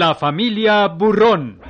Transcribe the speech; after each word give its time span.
La 0.00 0.14
familia 0.14 0.86
Burrón. 0.86 1.60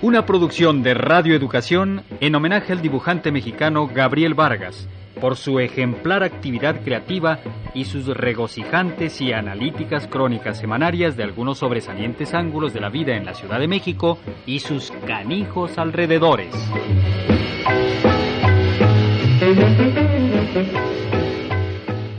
Una 0.00 0.24
producción 0.24 0.82
de 0.82 0.94
Radio 0.94 1.36
Educación 1.36 2.04
en 2.20 2.34
homenaje 2.34 2.72
al 2.72 2.80
dibujante 2.80 3.30
mexicano 3.30 3.86
Gabriel 3.86 4.32
Vargas 4.32 4.88
por 5.20 5.36
su 5.36 5.60
ejemplar 5.60 6.22
actividad 6.22 6.80
creativa 6.82 7.40
y 7.74 7.84
sus 7.84 8.06
regocijantes 8.06 9.20
y 9.20 9.34
analíticas 9.34 10.06
crónicas 10.06 10.58
semanarias 10.58 11.18
de 11.18 11.24
algunos 11.24 11.58
sobresalientes 11.58 12.32
ángulos 12.32 12.72
de 12.72 12.80
la 12.80 12.88
vida 12.88 13.14
en 13.14 13.26
la 13.26 13.34
Ciudad 13.34 13.60
de 13.60 13.68
México 13.68 14.18
y 14.46 14.60
sus 14.60 14.90
canijos 15.06 15.76
alrededores. 15.76 16.54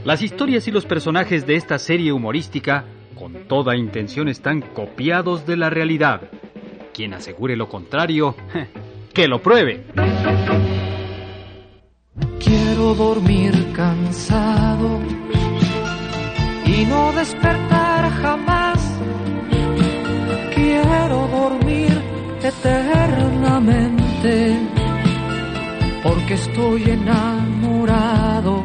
Las 0.07 0.21
historias 0.21 0.67
y 0.67 0.71
los 0.71 0.85
personajes 0.85 1.45
de 1.45 1.55
esta 1.55 1.77
serie 1.77 2.13
humorística, 2.13 2.85
con 3.13 3.33
toda 3.47 3.75
intención, 3.75 4.29
están 4.29 4.61
copiados 4.61 5.45
de 5.45 5.57
la 5.57 5.69
realidad. 5.69 6.21
Quien 6.93 7.13
asegure 7.13 7.57
lo 7.57 7.67
contrario, 7.67 8.33
que 9.13 9.27
lo 9.27 9.41
pruebe. 9.41 9.83
Quiero 12.39 12.95
dormir 12.95 13.53
cansado 13.75 15.01
y 16.65 16.85
no 16.85 17.11
despertar 17.11 18.09
jamás. 18.11 18.79
Quiero 20.55 21.27
dormir 21.27 22.01
eternamente 22.41 24.76
porque 26.17 26.33
estoy 26.33 26.83
enamorado 26.89 28.63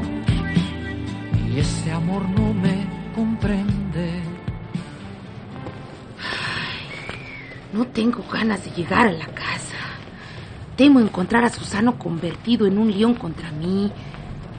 y 1.51 1.59
ese 1.59 1.93
amor 1.93 2.27
no 2.31 2.55
me 2.55 2.87
comprende. 3.15 4.23
No 7.75 7.87
tengo 7.89 8.25
ganas 8.33 8.65
de 8.65 8.71
llegar 8.71 9.07
a 9.07 9.13
la 9.13 9.27
casa. 9.27 9.77
Temo 10.77 11.01
encontrar 11.01 11.45
a 11.45 11.51
Susano 11.51 11.99
convertido 11.99 12.67
en 12.67 12.79
un 12.79 12.91
león 12.91 13.15
contra 13.15 13.51
mí. 13.53 13.93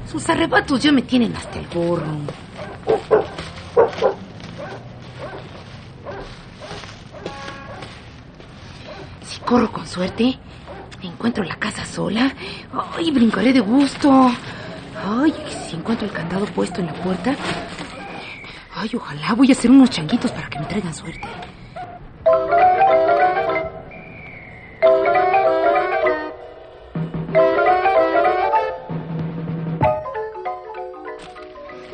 Sus 0.09 0.29
arrebatos 0.29 0.83
ya 0.83 0.91
me 0.91 1.01
tienen 1.01 1.35
hasta 1.35 1.59
el 1.59 1.67
gorro. 1.69 2.19
Si 9.25 9.39
corro 9.39 9.71
con 9.71 9.87
suerte, 9.87 10.37
encuentro 11.07 11.43
la 11.43 11.55
casa 11.55 11.85
sola. 11.85 12.33
Ay, 12.95 13.11
brincaré 13.11 13.53
de 13.53 13.59
gusto. 13.59 14.31
Ay, 15.05 15.33
si 15.67 15.75
encuentro 15.75 16.07
el 16.07 16.13
candado 16.13 16.45
puesto 16.45 16.79
en 16.79 16.87
la 16.87 16.93
puerta. 16.93 17.35
Ay, 18.75 18.89
ojalá 18.95 19.33
voy 19.33 19.49
a 19.49 19.51
hacer 19.51 19.69
unos 19.69 19.89
changuitos 19.89 20.31
para 20.31 20.49
que 20.49 20.59
me 20.59 20.65
traigan 20.65 20.93
suerte. 20.93 21.27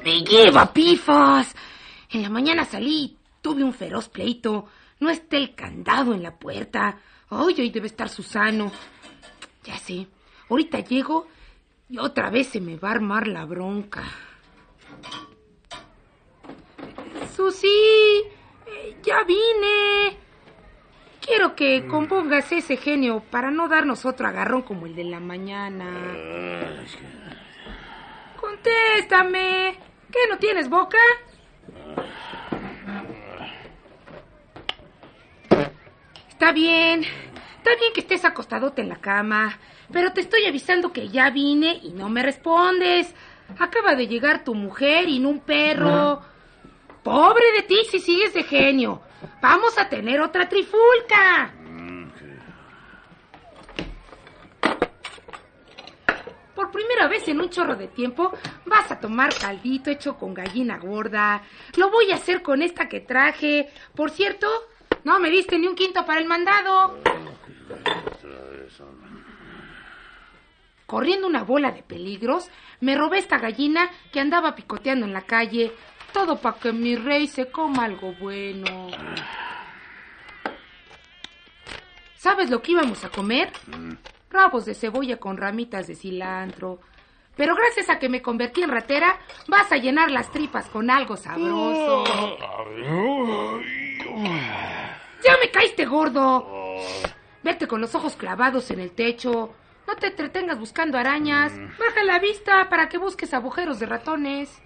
Me 0.03 0.21
lleva, 0.21 0.71
pifas. 0.71 1.55
En 2.11 2.21
la 2.21 2.29
mañana 2.29 2.65
salí, 2.65 3.17
tuve 3.41 3.63
un 3.63 3.73
feroz 3.73 4.09
pleito. 4.09 4.65
No 4.99 5.09
está 5.09 5.37
el 5.37 5.55
candado 5.55 6.13
en 6.13 6.23
la 6.23 6.37
puerta. 6.37 6.97
Ay, 7.29 7.55
ahí 7.59 7.69
debe 7.69 7.87
estar 7.87 8.09
Susano. 8.09 8.71
Ya 9.69 9.77
sé. 9.77 10.07
Ahorita 10.49 10.79
llego 10.79 11.27
y 11.89 11.99
otra 11.99 12.31
vez 12.31 12.47
se 12.47 12.59
me 12.59 12.75
va 12.75 12.89
a 12.89 12.93
armar 12.93 13.27
la 13.27 13.45
bronca. 13.45 14.03
Susi, 17.35 17.67
eh, 18.65 18.97
ya 19.03 19.23
vine. 19.25 20.17
Quiero 21.21 21.55
que 21.55 21.85
compongas 21.85 22.51
ese 22.51 22.77
genio 22.77 23.21
para 23.29 23.51
no 23.51 23.67
darnos 23.67 24.05
otro 24.05 24.27
agarrón 24.27 24.63
como 24.63 24.87
el 24.87 24.95
de 24.95 25.03
la 25.03 25.19
mañana. 25.19 25.85
Contéstame. 28.41 29.77
¿Qué, 30.11 30.19
no 30.31 30.39
tienes 30.39 30.67
boca? 30.67 30.97
Está 36.29 36.51
bien. 36.53 37.05
Está 37.69 37.81
bien 37.81 37.93
que 37.93 37.99
estés 37.99 38.25
acostadote 38.25 38.81
en 38.81 38.89
la 38.89 38.95
cama. 38.95 39.59
Pero 39.93 40.11
te 40.11 40.21
estoy 40.21 40.43
avisando 40.47 40.91
que 40.91 41.09
ya 41.09 41.29
vine 41.29 41.79
y 41.83 41.91
no 41.91 42.09
me 42.09 42.23
respondes. 42.23 43.13
Acaba 43.59 43.93
de 43.93 44.07
llegar 44.07 44.43
tu 44.43 44.55
mujer 44.55 45.07
y 45.07 45.19
no 45.19 45.29
un 45.29 45.41
perro. 45.41 46.19
Pobre 47.03 47.51
de 47.51 47.61
ti 47.61 47.77
si 47.91 47.99
sigues 47.99 48.33
de 48.33 48.41
genio. 48.41 49.03
Vamos 49.39 49.77
a 49.77 49.87
tener 49.87 50.19
otra 50.19 50.49
trifulca. 50.49 51.53
Por 56.55 56.71
primera 56.71 57.07
vez 57.07 57.27
en 57.27 57.39
un 57.39 57.51
chorro 57.51 57.75
de 57.75 57.87
tiempo 57.87 58.31
vas 58.65 58.91
a 58.91 58.99
tomar 58.99 59.31
caldito 59.35 59.91
hecho 59.91 60.17
con 60.17 60.33
gallina 60.33 60.79
gorda. 60.79 61.43
Lo 61.77 61.91
voy 61.91 62.11
a 62.11 62.15
hacer 62.15 62.41
con 62.41 62.63
esta 62.63 62.89
que 62.89 63.01
traje. 63.01 63.69
Por 63.93 64.09
cierto, 64.09 64.47
no 65.03 65.19
me 65.19 65.29
diste 65.29 65.59
ni 65.59 65.67
un 65.67 65.75
quinto 65.75 66.03
para 66.03 66.19
el 66.19 66.25
mandado. 66.25 66.97
Corriendo 70.85 71.27
una 71.27 71.43
bola 71.43 71.71
de 71.71 71.83
peligros, 71.83 72.49
me 72.81 72.95
robé 72.95 73.19
esta 73.19 73.37
gallina 73.37 73.89
que 74.11 74.19
andaba 74.19 74.55
picoteando 74.55 75.05
en 75.05 75.13
la 75.13 75.21
calle. 75.21 75.71
Todo 76.13 76.37
para 76.37 76.57
que 76.57 76.73
mi 76.73 76.95
rey 76.95 77.27
se 77.27 77.51
coma 77.51 77.85
algo 77.85 78.13
bueno. 78.19 78.89
¿Sabes 82.15 82.49
lo 82.49 82.61
que 82.61 82.71
íbamos 82.71 83.05
a 83.05 83.09
comer? 83.09 83.51
Rabos 84.31 84.65
de 84.65 84.73
cebolla 84.73 85.17
con 85.17 85.37
ramitas 85.37 85.85
de 85.87 85.95
cilantro. 85.95 86.79
Pero 87.35 87.55
gracias 87.55 87.89
a 87.89 87.99
que 87.99 88.09
me 88.09 88.21
convertí 88.21 88.63
en 88.63 88.69
ratera, 88.69 89.17
vas 89.47 89.71
a 89.71 89.77
llenar 89.77 90.11
las 90.11 90.29
tripas 90.31 90.67
con 90.69 90.89
algo 90.89 91.15
sabroso. 91.15 92.03
¡Ya 95.23 95.37
me 95.41 95.49
caíste 95.51 95.85
gordo! 95.85 96.45
Vete 97.43 97.67
con 97.67 97.81
los 97.81 97.95
ojos 97.95 98.15
clavados 98.15 98.69
en 98.71 98.79
el 98.79 98.91
techo. 98.91 99.53
No 99.87 99.95
te 99.95 100.07
entretengas 100.07 100.59
buscando 100.59 100.97
arañas. 100.97 101.53
Baja 101.79 102.03
la 102.03 102.19
vista 102.19 102.69
para 102.69 102.89
que 102.89 102.97
busques 102.97 103.33
agujeros 103.33 103.79
de 103.79 103.85
ratones. 103.85 104.61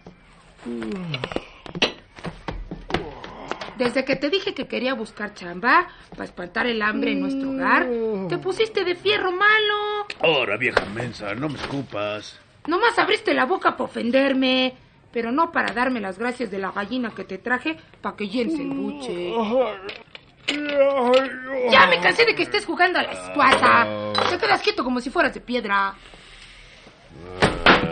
Desde 3.78 4.06
que 4.06 4.16
te 4.16 4.30
dije 4.30 4.54
que 4.54 4.68
quería 4.68 4.94
buscar 4.94 5.34
chamba 5.34 5.88
para 6.12 6.26
espantar 6.26 6.68
el 6.68 6.82
hambre 6.82 7.14
en 7.14 7.22
nuestro 7.22 7.52
hogar, 7.52 7.88
te 8.30 8.38
pusiste 8.38 8.84
de 8.84 8.96
fierro 8.96 9.32
malo. 9.32 10.08
Ahora, 10.22 10.58
vieja 10.58 10.86
mensa, 10.94 11.34
no 11.36 11.50
me 11.50 11.56
escupas. 11.56 12.40
Nomás 12.68 12.98
abriste 13.00 13.34
la 13.34 13.46
boca 13.46 13.72
para 13.72 13.86
ofenderme, 13.86 14.76
pero 15.12 15.32
no 15.32 15.52
para 15.52 15.74
darme 15.74 16.00
las 16.00 16.18
gracias 16.20 16.52
de 16.52 16.60
la 16.60 16.72
gallina 16.72 17.12
que 17.16 17.24
te 17.24 17.38
traje 17.38 17.78
para 18.02 18.16
que 18.16 18.30
llenes 18.30 18.60
el 18.60 18.70
buche. 18.70 19.34
Ya 20.48 21.88
me 21.88 22.00
cansé 22.02 22.26
de 22.26 22.36
que 22.36 22.44
estés 22.44 22.66
jugando 22.66 23.00
a 23.00 23.04
la 23.04 23.12
escuata. 23.12 23.88
Te 24.30 24.38
quedas 24.38 24.62
quieto 24.62 24.84
como 24.84 25.00
si 25.00 25.10
fueras 25.10 25.34
de 25.34 25.42
piedra. 25.42 25.94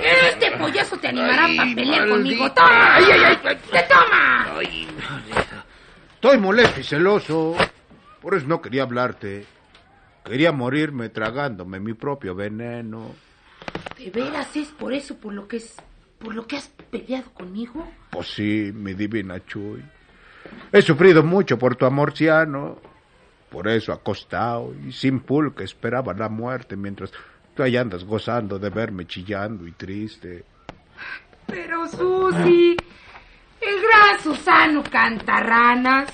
Este 0.01 0.51
pollazo 0.57 0.98
te 0.98 1.07
animará 1.07 1.48
para 1.56 1.75
pelear 1.75 2.09
conmigo. 2.09 2.51
¡Toma! 2.51 2.95
Ay, 2.95 3.06
ay, 3.12 3.21
ay. 3.24 3.57
¡Te 3.71 3.83
toma! 3.83 4.57
Ay, 4.57 4.88
Estoy 6.15 6.38
molesto 6.38 6.80
y 6.80 6.83
celoso. 6.83 7.56
Por 8.21 8.36
eso 8.36 8.48
no 8.48 8.62
quería 8.62 8.83
hablarte. 8.83 9.45
Quería 10.25 10.51
morirme 10.51 11.09
tragándome 11.09 11.80
mi 11.80 11.94
propio 11.94 12.36
veneno. 12.36 13.15
¿De 13.97 14.09
veras 14.09 14.56
es 14.56 14.69
por 14.69 14.94
eso 14.94 15.18
por 15.18 15.33
lo 15.33 15.47
que 15.47 15.57
es 15.57 15.75
por 16.19 16.36
lo 16.36 16.45
que 16.45 16.57
has 16.57 16.68
peleado 16.92 17.31
conmigo? 17.33 17.88
Pues 18.12 18.27
sí, 18.27 18.71
mi 18.74 18.94
divina 18.94 19.44
Chuy. 19.45 19.83
He 20.71 20.81
sufrido 20.81 21.24
mucho 21.24 21.57
por 21.57 21.75
tu 21.75 21.86
amor 21.86 22.15
ciano. 22.15 22.77
Por 23.50 23.68
eso 23.68 23.92
acostado 23.92 24.74
y 24.88 24.94
sin 24.94 25.19
pulque 25.19 25.65
esperaba 25.65 26.13
la 26.13 26.30
muerte 26.30 26.77
mientras 26.77 27.12
tú 27.53 27.63
ahí 27.63 27.75
andas 27.75 28.06
gozando 28.06 28.57
de 28.57 28.69
verme 28.69 29.06
chillando 29.06 29.68
y 29.68 29.74
triste. 29.74 30.45
Pero 31.48 31.86
Susi, 31.89 32.77
el 33.59 33.81
gran 33.81 34.19
Susano 34.24 34.81
Cantarranas, 34.83 36.09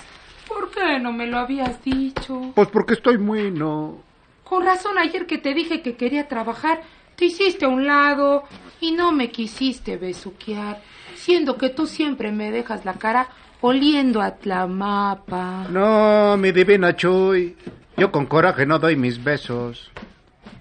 ¿por 0.48 0.72
qué 0.72 1.00
no 1.00 1.14
me 1.14 1.28
lo 1.28 1.38
habías 1.38 1.84
dicho? 1.84 2.54
Pues 2.56 2.70
porque 2.70 2.96
estoy 2.96 3.20
muy 3.20 3.52
no. 3.52 4.02
Con 4.44 4.66
razón 4.66 4.98
ayer 4.98 5.28
que 5.28 5.38
te 5.38 5.54
dije 5.54 5.84
que 5.84 5.96
quería 5.96 6.28
trabajar, 6.28 6.82
te 7.16 7.26
hiciste 7.26 7.66
a 7.66 7.70
un 7.70 7.86
lado 7.86 8.46
y 8.82 8.94
no 8.94 9.12
me 9.12 9.30
quisiste 9.30 9.98
besuquear, 9.98 10.82
siendo 11.16 11.58
que 11.58 11.70
tú 11.70 11.86
siempre 11.86 12.32
me 12.32 12.50
dejas 12.50 12.84
la 12.84 12.94
cara 12.94 13.28
oliendo 13.62 14.22
a 14.22 14.32
Tlamapa. 14.36 15.66
No, 15.70 16.38
mi 16.38 16.52
divina 16.52 16.96
Chuy. 16.96 17.56
Yo 17.98 18.12
con 18.12 18.26
coraje 18.28 18.66
no 18.66 18.78
doy 18.80 18.96
mis 18.96 19.24
besos. 19.24 19.92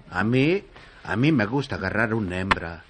A 0.09 0.23
mí, 0.23 0.63
A 1.03 1.15
mí 1.15 1.31
me 1.31 1.45
gusta 1.45 1.75
agarrar 1.75 2.13
una 2.13 2.37
hembra, 2.39 2.83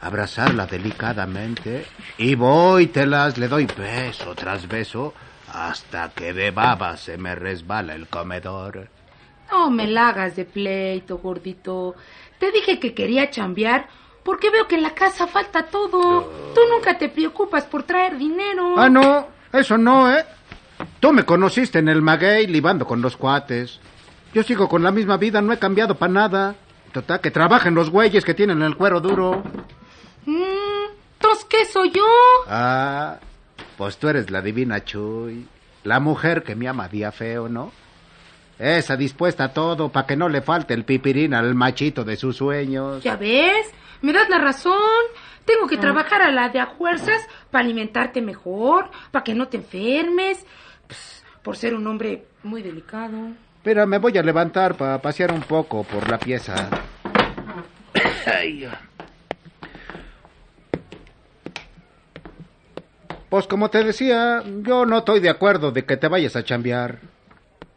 abrazarla 0.00 0.66
delicadamente 0.66 1.84
y 2.18 2.34
voy, 2.34 2.88
telas, 2.88 3.38
le 3.38 3.46
doy 3.46 3.66
beso 3.66 4.34
tras 4.34 4.66
beso 4.66 5.14
hasta 5.52 6.08
que 6.10 6.32
de 6.32 6.50
baba 6.50 6.96
se 6.96 7.16
me 7.18 7.36
resbala 7.36 7.94
el 7.94 8.08
comedor. 8.08 8.88
No 9.52 9.70
me 9.70 9.86
la 9.86 10.08
hagas 10.08 10.34
de 10.34 10.44
pleito, 10.44 11.18
gordito. 11.18 11.94
Te 12.40 12.50
dije 12.50 12.80
que 12.80 12.94
quería 12.94 13.30
chambear 13.30 13.86
porque 14.24 14.50
veo 14.50 14.66
que 14.66 14.74
en 14.74 14.82
la 14.82 14.94
casa 14.94 15.28
falta 15.28 15.66
todo. 15.66 16.22
Tú 16.54 16.60
nunca 16.68 16.98
te 16.98 17.08
preocupas 17.10 17.64
por 17.66 17.84
traer 17.84 18.16
dinero. 18.18 18.74
Ah, 18.76 18.88
no, 18.88 19.28
eso 19.52 19.78
no, 19.78 20.12
¿eh? 20.12 20.24
Tú 21.00 21.12
me 21.12 21.24
conociste 21.24 21.78
en 21.78 21.88
el 21.88 22.02
maguey 22.02 22.46
libando 22.46 22.86
con 22.86 23.02
los 23.02 23.16
cuates. 23.16 23.78
Yo 24.34 24.42
sigo 24.42 24.68
con 24.68 24.82
la 24.82 24.90
misma 24.90 25.16
vida, 25.16 25.42
no 25.42 25.52
he 25.52 25.58
cambiado 25.58 25.96
para 25.96 26.12
nada. 26.12 26.54
Total, 26.92 27.20
que 27.20 27.30
trabajen 27.30 27.74
los 27.74 27.90
güeyes 27.90 28.24
que 28.24 28.34
tienen 28.34 28.62
el 28.62 28.76
cuero 28.76 29.00
duro. 29.00 29.42
Mm, 30.26 30.92
¿Entonces 31.14 31.44
qué 31.48 31.64
soy 31.64 31.90
yo? 31.90 32.04
Ah, 32.48 33.18
pues 33.76 33.96
tú 33.96 34.08
eres 34.08 34.30
la 34.30 34.42
divina 34.42 34.84
Chuy. 34.84 35.46
La 35.84 36.00
mujer 36.00 36.42
que 36.42 36.54
me 36.54 36.68
ama 36.68 36.88
día 36.88 37.12
feo, 37.12 37.48
¿no? 37.48 37.72
Esa 38.62 38.94
dispuesta 38.96 39.42
a 39.42 39.52
todo 39.52 39.88
para 39.88 40.06
que 40.06 40.14
no 40.14 40.28
le 40.28 40.40
falte 40.40 40.72
el 40.72 40.84
pipirín 40.84 41.34
al 41.34 41.52
machito 41.52 42.04
de 42.04 42.14
sus 42.14 42.36
sueños. 42.36 43.02
¿Ya 43.02 43.16
ves? 43.16 43.66
Me 44.02 44.12
das 44.12 44.28
la 44.28 44.38
razón. 44.38 45.02
Tengo 45.44 45.66
que 45.66 45.76
trabajar 45.76 46.22
a 46.22 46.30
la 46.30 46.48
de 46.48 46.60
a 46.60 46.68
fuerzas 46.68 47.26
para 47.50 47.64
alimentarte 47.64 48.22
mejor, 48.22 48.88
para 49.10 49.24
que 49.24 49.34
no 49.34 49.48
te 49.48 49.56
enfermes. 49.56 50.46
Pues, 50.86 51.24
por 51.42 51.56
ser 51.56 51.74
un 51.74 51.84
hombre 51.88 52.24
muy 52.44 52.62
delicado. 52.62 53.32
Pero 53.64 53.84
me 53.88 53.98
voy 53.98 54.16
a 54.16 54.22
levantar 54.22 54.76
para 54.76 55.02
pasear 55.02 55.32
un 55.32 55.42
poco 55.42 55.82
por 55.82 56.08
la 56.08 56.20
pieza. 56.20 56.70
Ay. 58.26 58.68
Pues 63.28 63.48
como 63.48 63.70
te 63.70 63.82
decía, 63.82 64.44
yo 64.62 64.86
no 64.86 64.98
estoy 64.98 65.18
de 65.18 65.30
acuerdo 65.30 65.72
de 65.72 65.84
que 65.84 65.96
te 65.96 66.06
vayas 66.06 66.36
a 66.36 66.44
chambear. 66.44 67.11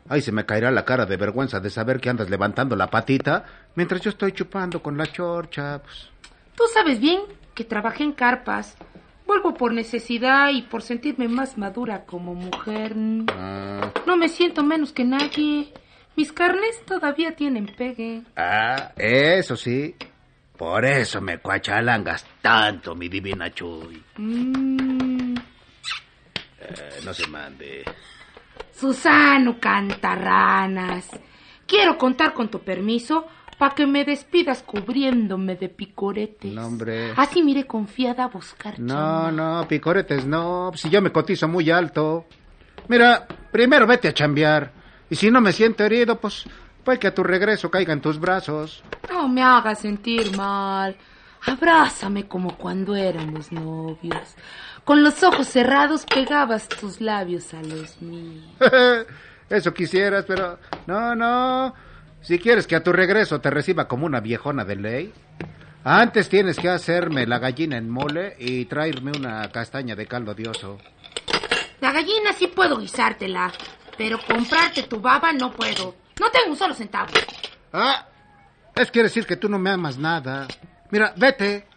Ay, 0.08 0.22
se 0.22 0.32
me 0.32 0.46
caerá 0.46 0.70
la 0.72 0.86
cara 0.86 1.06
de 1.06 1.18
vergüenza 1.18 1.60
de 1.60 1.70
saber 1.70 2.00
que 2.00 2.10
andas 2.10 2.30
levantando 2.30 2.76
la 2.76 2.88
patita 2.90 3.44
mientras 3.76 4.02
yo 4.02 4.10
estoy 4.12 4.32
chupando 4.34 4.82
con 4.82 4.98
la 4.98 5.08
chorcha. 5.08 5.82
Pues. 5.82 6.10
Tú 6.56 6.64
sabes 6.74 7.00
bien 7.00 7.22
que 7.54 7.64
trabajé 7.64 8.04
en 8.04 8.12
carpas. 8.14 8.78
Vuelvo 9.26 9.56
por 9.56 9.74
necesidad 9.74 10.50
y 10.52 10.62
por 10.62 10.84
sentirme 10.84 11.28
más 11.28 11.58
madura 11.58 12.06
como 12.06 12.36
mujer. 12.36 12.94
Ah, 13.32 13.92
No 14.06 14.16
me 14.18 14.30
siento 14.30 14.64
menos 14.64 14.94
que 14.94 15.04
nadie. 15.04 15.74
Mis 16.16 16.32
carnes 16.32 16.86
todavía 16.86 17.36
tienen 17.36 17.66
pegue. 17.66 18.22
ah, 18.36 18.92
eso 18.96 19.56
sí. 19.58 19.96
Por 20.56 20.86
eso 20.86 21.20
me 21.20 21.40
cuachalangas 21.40 22.26
tanto, 22.42 22.96
mi 22.96 23.10
divina 23.10 23.52
Chuy. 23.54 24.02
Mm, 24.18 25.36
Eh, 26.68 27.00
no 27.04 27.14
se 27.14 27.28
mande. 27.28 27.84
Susano 28.78 29.60
Cantarranas. 29.60 31.10
Quiero 31.66 31.98
contar 31.98 32.34
con 32.34 32.50
tu 32.50 32.60
permiso 32.60 33.26
para 33.58 33.74
que 33.74 33.88
me 33.88 34.04
despidas 34.04 34.62
cubriéndome 34.64 35.56
de 35.56 35.70
picoretes. 35.70 36.54
No, 36.54 36.68
hombre. 36.68 37.14
Así 37.16 37.42
miré 37.42 37.66
confiada 37.66 38.26
a 38.26 38.28
buscar 38.28 38.78
No, 38.80 38.94
chamba. 38.94 39.32
no, 39.32 39.68
picoretes 39.68 40.26
no. 40.26 40.72
Si 40.76 40.90
yo 40.90 41.02
me 41.02 41.12
cotizo 41.12 41.48
muy 41.48 41.72
alto. 41.72 42.26
Mira, 42.88 43.26
primero 43.52 43.88
vete 43.88 44.10
a 44.10 44.14
chambear. 44.14 44.72
Y 45.10 45.16
si 45.16 45.32
no 45.32 45.40
me 45.42 45.54
siento 45.54 45.84
herido, 45.86 46.20
pues, 46.20 46.44
pues 46.84 47.00
que 47.00 47.08
a 47.08 47.16
tu 47.16 47.24
regreso 47.24 47.72
caiga 47.72 47.94
en 47.94 48.02
tus 48.02 48.20
brazos. 48.20 48.84
No 49.10 49.28
me 49.30 49.42
hagas 49.42 49.80
sentir 49.80 50.36
mal. 50.36 50.96
Abrázame 51.46 52.28
como 52.28 52.58
cuando 52.58 52.96
éramos 52.96 53.52
novios. 53.52 54.36
Con 54.84 55.04
los 55.04 55.24
ojos 55.24 55.48
cerrados 55.48 56.06
pegabas 56.06 56.68
tus 56.68 57.02
labios 57.02 57.54
a 57.54 57.62
los 57.62 58.02
míos. 58.02 58.46
Eso 59.50 59.74
quisieras, 59.74 60.26
pero 60.28 60.60
no, 60.88 61.16
no. 61.16 61.74
Si 62.22 62.40
quieres 62.40 62.66
que 62.66 62.76
a 62.76 62.84
tu 62.84 62.92
regreso 62.92 63.40
te 63.40 63.52
reciba 63.52 63.88
como 63.88 64.06
una 64.06 64.20
viejona 64.20 64.66
de 64.66 64.76
ley, 64.76 65.14
antes 65.84 66.30
tienes 66.30 66.58
que 66.58 66.70
hacerme 66.70 67.28
la 67.28 67.38
gallina 67.38 67.78
en 67.78 67.90
mole 67.90 68.36
y 68.40 68.66
traerme 68.66 69.12
una 69.16 69.52
castaña 69.52 69.96
de 69.96 70.08
caldo 70.08 70.34
de 70.34 70.50
oso. 70.50 70.80
La 71.80 71.92
gallina 71.92 72.34
sí 72.34 72.48
puedo 72.48 72.80
guisártela, 72.80 73.52
pero 73.96 74.18
comprarte 74.28 74.84
tu 74.84 75.00
baba 75.00 75.32
no 75.32 75.52
puedo. 75.52 75.96
No 76.20 76.32
tengo 76.32 76.52
un 76.52 76.58
solo 76.58 76.74
centavo. 76.74 77.12
Ah, 77.72 78.08
es 78.76 78.90
quiere 78.90 79.10
decir 79.10 79.28
que 79.28 79.38
tú 79.38 79.48
no 79.48 79.60
me 79.60 79.70
amas 79.70 79.98
nada. 79.98 80.48
Mira, 80.92 81.14
vete. 81.18 81.68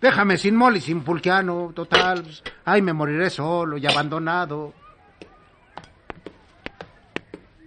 Déjame 0.00 0.36
sin 0.36 0.54
mole 0.54 0.78
y 0.78 0.80
sin 0.80 1.02
pulquiano. 1.02 1.72
Total, 1.74 2.22
pues, 2.22 2.42
ay, 2.64 2.82
me 2.82 2.92
moriré 2.92 3.30
solo 3.30 3.76
y 3.78 3.86
abandonado. 3.86 4.72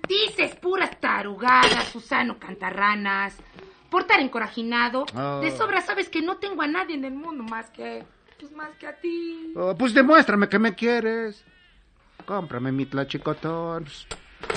Dices 0.07 0.55
puras 0.55 0.99
tarugadas, 0.99 1.85
Susano 1.91 2.37
Cantarranas. 2.39 3.37
Por 3.89 4.01
estar 4.03 4.19
encorajinado, 4.21 5.05
Ah. 5.13 5.39
de 5.41 5.51
sobra 5.51 5.81
sabes 5.81 6.09
que 6.09 6.21
no 6.21 6.37
tengo 6.37 6.61
a 6.61 6.67
nadie 6.67 6.95
en 6.95 7.05
el 7.05 7.13
mundo 7.13 7.43
más 7.43 7.69
que... 7.71 8.03
Pues 8.39 8.51
más 8.53 8.69
que 8.79 8.87
a 8.87 8.95
ti. 8.95 9.53
Oh, 9.55 9.75
pues 9.77 9.93
demuéstrame 9.93 10.49
que 10.49 10.57
me 10.57 10.73
quieres. 10.73 11.43
Cómprame 12.25 12.71
mi 12.71 12.85
tlachicotón. 12.85 13.83
Pues, 13.83 14.07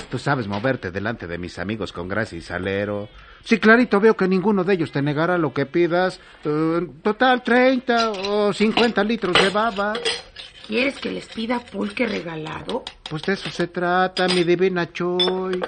Tú 0.09 0.17
sabes 0.17 0.47
moverte 0.47 0.89
delante 0.89 1.27
de 1.27 1.37
mis 1.37 1.59
amigos 1.59 1.91
con 1.93 2.07
gracia 2.07 2.37
y 2.37 2.41
salero. 2.41 3.07
Sí, 3.43 3.59
clarito 3.59 3.99
veo 3.99 4.15
que 4.15 4.27
ninguno 4.27 4.63
de 4.63 4.73
ellos 4.73 4.91
te 4.91 5.01
negará 5.01 5.37
lo 5.37 5.53
que 5.53 5.65
pidas. 5.65 6.19
Eh, 6.43 6.87
total, 7.03 7.43
30 7.43 8.11
o 8.11 8.53
50 8.53 9.03
litros 9.03 9.35
de 9.39 9.49
baba. 9.49 9.93
¿Quieres 10.67 10.97
que 10.97 11.11
les 11.11 11.27
pida 11.27 11.59
pulque 11.59 12.07
regalado? 12.07 12.83
Pues 13.07 13.21
de 13.23 13.33
eso 13.33 13.49
se 13.51 13.67
trata, 13.67 14.27
mi 14.27 14.43
divina 14.43 14.91
Choy. 14.91 15.61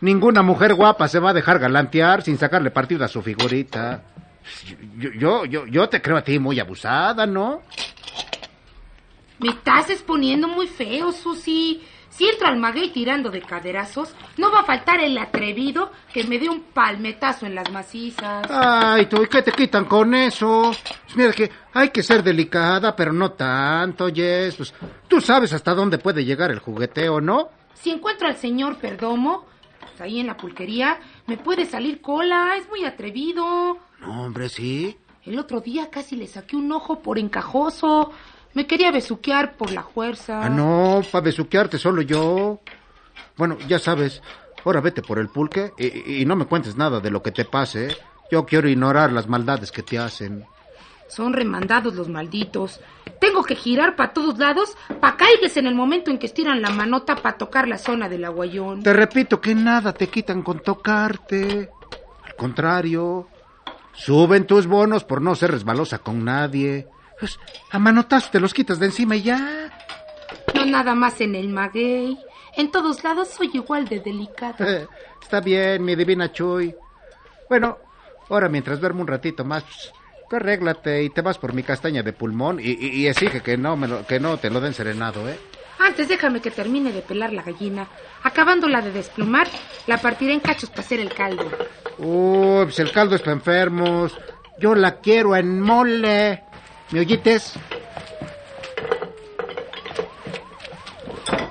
Ninguna 0.00 0.42
mujer 0.42 0.74
guapa 0.74 1.08
se 1.08 1.18
va 1.18 1.30
a 1.30 1.34
dejar 1.34 1.58
galantear 1.58 2.22
sin 2.22 2.38
sacarle 2.38 2.70
partido 2.70 3.04
a 3.04 3.08
su 3.08 3.20
figurita. 3.20 4.02
Yo, 4.96 5.10
yo, 5.18 5.44
yo, 5.46 5.66
yo 5.66 5.88
te 5.88 6.00
creo 6.00 6.16
a 6.16 6.22
ti 6.22 6.38
muy 6.38 6.60
abusada, 6.60 7.26
¿no? 7.26 7.62
Me 9.38 9.48
estás 9.48 9.90
exponiendo 9.90 10.46
muy 10.46 10.68
feo, 10.68 11.10
Susi. 11.10 11.82
Si 12.14 12.28
entro 12.28 12.46
al 12.46 12.58
maguey 12.58 12.90
tirando 12.90 13.28
de 13.28 13.42
caderazos, 13.42 14.14
no 14.36 14.52
va 14.52 14.60
a 14.60 14.64
faltar 14.64 15.00
el 15.00 15.18
atrevido 15.18 15.90
que 16.12 16.22
me 16.22 16.38
dé 16.38 16.48
un 16.48 16.60
palmetazo 16.60 17.44
en 17.44 17.56
las 17.56 17.72
macizas. 17.72 18.46
Ay, 18.48 19.06
tú, 19.06 19.24
¿y 19.24 19.26
qué 19.26 19.42
te 19.42 19.50
quitan 19.50 19.84
con 19.86 20.14
eso? 20.14 20.70
Pues 21.06 21.16
mira 21.16 21.32
que 21.32 21.50
hay 21.72 21.88
que 21.88 22.04
ser 22.04 22.22
delicada, 22.22 22.94
pero 22.94 23.12
no 23.12 23.32
tanto, 23.32 24.06
Jess. 24.14 24.54
Pues, 24.54 24.72
tú 25.08 25.20
sabes 25.20 25.52
hasta 25.52 25.74
dónde 25.74 25.98
puede 25.98 26.24
llegar 26.24 26.52
el 26.52 26.60
jugueteo, 26.60 27.20
¿no? 27.20 27.48
Si 27.74 27.90
encuentro 27.90 28.28
al 28.28 28.36
señor 28.36 28.78
Perdomo, 28.78 29.46
pues 29.80 30.00
ahí 30.00 30.20
en 30.20 30.28
la 30.28 30.36
pulquería, 30.36 31.00
me 31.26 31.36
puede 31.36 31.66
salir 31.66 32.00
cola. 32.00 32.54
Es 32.56 32.68
muy 32.68 32.84
atrevido. 32.84 33.76
No, 33.98 34.22
hombre, 34.26 34.48
sí. 34.48 34.96
El 35.24 35.36
otro 35.40 35.60
día 35.60 35.90
casi 35.90 36.14
le 36.14 36.28
saqué 36.28 36.54
un 36.54 36.70
ojo 36.70 37.00
por 37.00 37.18
encajoso. 37.18 38.12
Me 38.54 38.66
quería 38.66 38.90
besuquear 38.90 39.56
por 39.56 39.72
la 39.72 39.82
fuerza. 39.82 40.44
Ah, 40.44 40.48
no, 40.48 41.02
para 41.10 41.24
besuquearte 41.24 41.78
solo 41.78 42.02
yo. 42.02 42.60
Bueno, 43.36 43.58
ya 43.68 43.78
sabes, 43.78 44.22
ahora 44.64 44.80
vete 44.80 45.02
por 45.02 45.18
el 45.18 45.28
pulque 45.28 45.72
y, 45.76 46.22
y 46.22 46.24
no 46.24 46.36
me 46.36 46.46
cuentes 46.46 46.76
nada 46.76 47.00
de 47.00 47.10
lo 47.10 47.22
que 47.22 47.32
te 47.32 47.44
pase. 47.44 47.96
Yo 48.30 48.46
quiero 48.46 48.68
ignorar 48.68 49.12
las 49.12 49.28
maldades 49.28 49.72
que 49.72 49.82
te 49.82 49.98
hacen. 49.98 50.46
Son 51.08 51.32
remandados 51.32 51.94
los 51.94 52.08
malditos. 52.08 52.80
Tengo 53.20 53.44
que 53.44 53.54
girar 53.54 53.94
para 53.96 54.12
todos 54.12 54.38
lados 54.38 54.76
para 55.00 55.16
caerles 55.16 55.56
en 55.56 55.66
el 55.66 55.74
momento 55.74 56.10
en 56.10 56.18
que 56.18 56.26
estiran 56.26 56.62
la 56.62 56.70
manota 56.70 57.16
para 57.16 57.36
tocar 57.36 57.68
la 57.68 57.78
zona 57.78 58.08
del 58.08 58.24
aguayón. 58.24 58.82
Te 58.82 58.92
repito 58.92 59.40
que 59.40 59.54
nada 59.54 59.92
te 59.92 60.08
quitan 60.08 60.42
con 60.42 60.60
tocarte. 60.60 61.70
Al 62.24 62.36
contrario, 62.36 63.28
suben 63.92 64.46
tus 64.46 64.66
bonos 64.66 65.04
por 65.04 65.20
no 65.20 65.34
ser 65.34 65.52
resbalosa 65.52 65.98
con 65.98 66.24
nadie. 66.24 66.88
Pues, 67.24 67.38
a 67.70 68.20
te 68.30 68.38
los 68.38 68.52
quitas 68.52 68.78
de 68.78 68.84
encima 68.84 69.16
y 69.16 69.22
ya. 69.22 69.70
No 70.54 70.66
nada 70.66 70.94
más 70.94 71.22
en 71.22 71.34
el 71.34 71.48
maguey. 71.48 72.18
En 72.54 72.70
todos 72.70 73.02
lados 73.02 73.28
soy 73.28 73.50
igual 73.54 73.88
de 73.88 74.00
delicada. 74.00 74.56
Eh, 74.60 74.86
Está 75.22 75.40
bien, 75.40 75.82
mi 75.82 75.94
divina 75.94 76.30
Chuy. 76.30 76.74
Bueno, 77.48 77.78
ahora 78.28 78.50
mientras 78.50 78.78
duermo 78.78 79.00
un 79.00 79.06
ratito 79.06 79.42
más, 79.42 79.62
pues, 79.64 79.90
tú 80.28 80.36
arréglate 80.36 81.02
y 81.02 81.08
te 81.08 81.22
vas 81.22 81.38
por 81.38 81.54
mi 81.54 81.62
castaña 81.62 82.02
de 82.02 82.12
pulmón 82.12 82.60
y, 82.60 82.72
y- 82.72 82.88
y 83.00 83.06
exige 83.06 83.40
que 83.40 83.56
no, 83.56 83.74
me 83.74 83.88
lo, 83.88 84.06
que 84.06 84.20
no 84.20 84.36
te 84.36 84.50
lo 84.50 84.60
den 84.60 84.74
serenado, 84.74 85.26
¿eh? 85.26 85.38
Antes 85.78 86.08
déjame 86.08 86.40
que 86.42 86.50
termine 86.50 86.92
de 86.92 87.00
pelar 87.00 87.32
la 87.32 87.42
gallina. 87.42 87.88
Acabándola 88.22 88.82
de 88.82 88.92
desplumar, 88.92 89.48
la 89.86 89.96
partiré 89.96 90.34
en 90.34 90.40
cachos 90.40 90.68
para 90.68 90.82
hacer 90.82 91.00
el 91.00 91.14
caldo. 91.14 91.50
Uy, 91.96 92.64
pues 92.64 92.78
el 92.80 92.92
caldo 92.92 93.14
es 93.16 93.22
para 93.22 93.32
enfermos. 93.32 94.14
Yo 94.60 94.74
la 94.74 95.00
quiero 95.00 95.34
en 95.36 95.58
mole. 95.62 96.44
¿Me 96.90 97.00
oyites? 97.00 97.54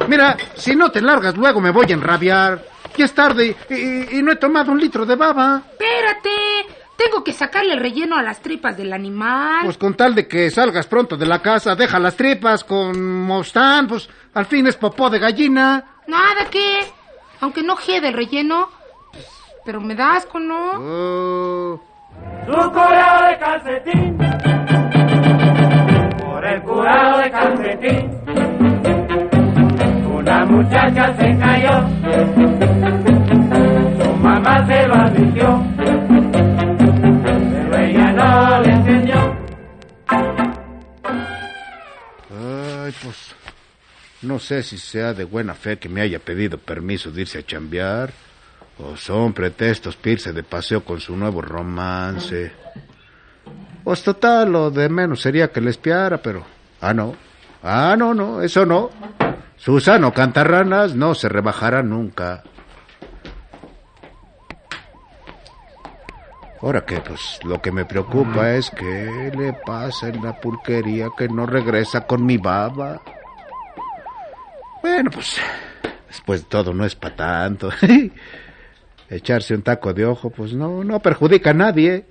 Mira, 0.08 0.38
si 0.56 0.76
no 0.76 0.92
te 0.92 1.02
largas 1.02 1.36
luego 1.38 1.60
me 1.62 1.72
voy 1.72 1.88
a 1.90 1.94
enrabiar. 1.94 2.64
Ya 2.96 3.06
es 3.06 3.14
tarde 3.14 3.56
y, 3.70 3.74
y- 3.74 4.20
y 4.20 4.22
no 4.22 4.32
he 4.32 4.36
tomado 4.36 4.72
un 4.72 4.80
litro 4.80 5.06
de 5.06 5.16
baba. 5.16 5.62
Espérate, 5.72 6.30
Tengo 6.96 7.24
que 7.24 7.34
sacarle 7.34 7.74
el 7.74 7.80
relleno 7.80 8.16
a 8.18 8.22
las 8.22 8.40
tripas 8.40 8.78
del 8.78 8.94
animal. 8.94 9.62
Pues 9.66 9.78
con 9.80 9.96
tal 9.96 10.14
de 10.14 10.28
que 10.28 10.52
salgas 10.52 10.86
pronto 10.86 11.18
de 11.18 11.26
la 11.26 11.42
casa, 11.42 11.76
deja 11.76 11.98
las 12.00 12.16
tripas 12.16 12.64
con 12.64 13.24
mostán, 13.26 13.88
pues 13.88 14.08
al 14.36 14.46
fin 14.46 14.68
es 14.68 14.76
popó 14.76 15.10
de 15.10 15.18
gallina. 15.20 15.84
Nada 16.08 16.46
que... 16.52 16.82
Aunque 17.42 17.64
no 17.64 17.76
quede 17.76 18.10
el 18.10 18.14
relleno... 18.14 18.70
pues, 19.12 19.26
pero 19.66 19.82
me 19.82 19.96
da 19.96 20.16
asco, 20.18 20.40
¿no? 20.40 20.72
Oh, 20.78 21.82
Su 22.46 22.72
curado 22.72 23.26
de 23.28 23.38
calcetín. 23.40 24.18
Por 26.44 26.52
el 26.52 26.62
curado 26.64 27.20
de 27.20 27.32
calcetín. 27.32 28.12
Una 30.14 30.46
muchacha 30.46 31.16
se 31.16 31.38
cayó. 31.38 31.88
Su 34.04 34.14
mamá 34.18 34.68
se 34.68 34.88
lo 34.88 34.94
advirtió. 34.94 35.64
Pero 37.54 37.78
ella 37.78 38.12
no 38.12 38.62
le 38.62 38.72
enseñó. 38.74 39.38
Ay, 42.30 42.94
pues 43.02 43.36
no 44.22 44.38
sé 44.38 44.64
si 44.64 44.78
sea 44.78 45.14
de 45.14 45.24
buena 45.24 45.54
fe 45.54 45.80
que 45.80 45.88
me 45.88 46.02
haya 46.02 46.20
pedido 46.20 46.58
permiso 46.58 47.10
de 47.10 47.22
irse 47.22 47.40
a 47.40 47.46
chambear 47.46 48.12
o 48.80 48.98
son 48.98 49.32
pretextos 49.32 49.96
para 49.96 50.12
irse 50.12 50.34
de 50.34 50.44
paseo 50.44 50.84
con 50.84 51.00
su 51.00 51.16
nuevo 51.16 51.42
romance. 51.42 52.52
Pues 53.84 54.02
total, 54.02 54.52
lo 54.52 54.72
de 54.72 54.88
menos 54.88 55.22
sería 55.22 55.52
que 55.52 55.60
le 55.60 55.72
espiara, 55.72 56.18
pero... 56.18 56.44
Ah, 56.80 56.94
no. 56.94 57.16
Ah, 57.62 57.96
no, 57.98 58.14
no, 58.14 58.42
eso 58.42 58.66
no. 58.66 58.90
Susano 59.58 60.14
Cantarranas 60.14 60.96
no 60.96 61.16
se 61.16 61.30
rebajará 61.30 61.84
nunca. 61.84 62.44
Ahora 66.62 66.86
que, 66.86 67.02
pues, 67.02 67.40
lo 67.44 67.62
que 67.62 67.74
me 67.74 67.84
preocupa 67.84 68.52
es 68.52 68.70
que 68.70 69.32
le 69.38 69.52
pasa 69.66 70.08
en 70.08 70.24
la 70.24 70.40
pulquería 70.40 71.10
que 71.18 71.28
no 71.28 71.46
regresa 71.46 72.08
con 72.08 72.26
mi 72.26 72.38
baba. 72.38 73.02
Bueno, 74.82 75.12
pues, 75.12 75.38
después 76.08 76.44
de 76.44 76.48
todo 76.48 76.74
no 76.74 76.86
es 76.86 76.96
para 76.96 77.16
tanto. 77.18 77.70
Echarse 79.10 79.54
un 79.54 79.62
taco 79.62 79.94
de 79.94 80.06
ojo, 80.06 80.30
pues 80.30 80.54
no, 80.54 80.86
no 80.86 81.02
perjudica 81.02 81.50
a 81.50 81.54
nadie. 81.54 82.06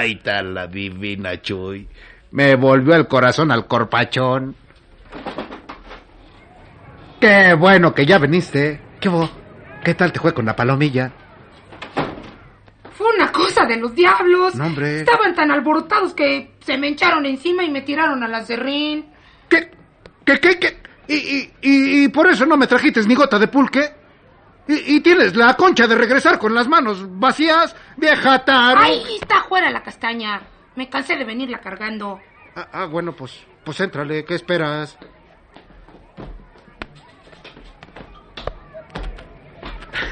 Ay, 0.00 0.14
tal 0.16 0.54
la 0.54 0.66
divina 0.66 1.42
Chuy. 1.42 1.86
Me 2.30 2.54
volvió 2.54 2.94
el 2.94 3.06
corazón 3.06 3.52
al 3.52 3.66
corpachón. 3.66 4.56
Qué 7.20 7.52
bueno 7.52 7.94
que 7.94 8.06
ya 8.06 8.16
viniste. 8.16 8.80
¿Qué 8.98 9.10
hubo? 9.10 9.28
¿Qué 9.84 9.92
tal 9.92 10.10
te 10.10 10.18
fue 10.18 10.32
con 10.32 10.46
la 10.46 10.56
palomilla? 10.56 11.12
Fue 12.94 13.08
una 13.14 13.30
cosa 13.30 13.66
de 13.66 13.76
los 13.76 13.94
diablos. 13.94 14.54
No, 14.54 14.68
hombre. 14.68 15.00
Estaban 15.00 15.34
tan 15.34 15.50
alborotados 15.50 16.14
que 16.14 16.54
se 16.60 16.78
me 16.78 16.88
echaron 16.88 17.26
encima 17.26 17.62
y 17.62 17.70
me 17.70 17.82
tiraron 17.82 18.22
al 18.22 18.34
acerrín. 18.34 19.04
¿Qué? 19.50 19.70
¿Qué? 20.24 20.40
¿Qué? 20.40 20.58
qué? 20.58 20.78
¿Y, 21.08 21.14
y, 21.14 21.52
y, 21.60 22.04
y 22.04 22.08
por 22.08 22.26
eso 22.26 22.46
no 22.46 22.56
me 22.56 22.66
trajiste 22.66 23.02
ni 23.02 23.14
gota 23.14 23.38
de 23.38 23.48
pulque? 23.48 23.99
¿Y, 24.70 24.96
y 24.96 25.00
tienes 25.00 25.34
la 25.34 25.54
concha 25.54 25.88
de 25.88 25.96
regresar 25.96 26.38
con 26.38 26.54
las 26.54 26.68
manos 26.68 27.04
vacías, 27.18 27.74
vieja 27.96 28.44
taro? 28.44 28.80
¡Ay, 28.80 29.02
está 29.20 29.42
fuera 29.42 29.68
la 29.68 29.82
castaña! 29.82 30.42
Me 30.76 30.88
cansé 30.88 31.16
de 31.16 31.24
venirla 31.24 31.58
cargando. 31.58 32.20
Ah, 32.54 32.68
ah, 32.72 32.84
bueno, 32.84 33.12
pues, 33.12 33.44
pues 33.64 33.80
éntrale, 33.80 34.24
¿qué 34.24 34.36
esperas? 34.36 34.96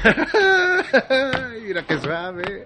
Mira 1.63 1.83
qué 1.83 1.97
suave. 1.99 2.65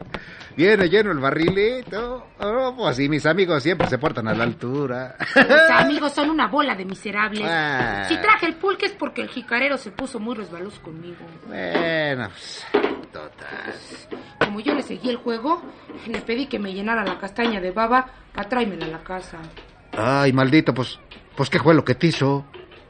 Viene 0.55 0.87
lleno 0.87 1.11
el 1.11 1.19
barrilito. 1.19 2.27
Oh, 2.39 2.73
pues 2.77 2.99
y 2.99 3.09
mis 3.09 3.25
amigos 3.25 3.63
siempre 3.63 3.87
se 3.87 3.97
portan 3.97 4.27
a 4.27 4.33
la 4.33 4.43
altura. 4.43 5.15
Los 5.35 5.69
amigos 5.71 6.13
son 6.13 6.29
una 6.29 6.47
bola 6.47 6.75
de 6.75 6.85
miserables. 6.85 7.45
Ah. 7.45 8.05
Si 8.07 8.15
traje 8.17 8.45
el 8.45 8.55
pulque 8.55 8.85
es 8.85 8.91
porque 8.93 9.21
el 9.21 9.29
jicarero 9.29 9.77
se 9.77 9.91
puso 9.91 10.19
muy 10.19 10.35
resbaloso 10.35 10.81
conmigo. 10.81 11.17
bueno, 11.47 12.29
pues, 12.29 12.65
total. 13.11 13.73
Como 14.39 14.59
yo 14.59 14.75
le 14.75 14.83
seguí 14.83 15.09
el 15.09 15.17
juego, 15.17 15.61
le 16.07 16.21
pedí 16.21 16.45
que 16.47 16.59
me 16.59 16.73
llenara 16.73 17.03
la 17.03 17.17
castaña 17.17 17.59
de 17.59 17.71
baba 17.71 18.07
para 18.33 18.49
tráemela 18.49 18.85
a 18.85 18.89
la 18.89 19.03
casa. 19.03 19.39
Ay, 19.97 20.33
maldito, 20.33 20.73
pues, 20.73 20.99
pues 21.35 21.49
qué 21.49 21.59
fue 21.59 21.73
lo 21.73 21.83
que 21.83 21.95
te 21.95 22.07
hizo. 22.07 22.45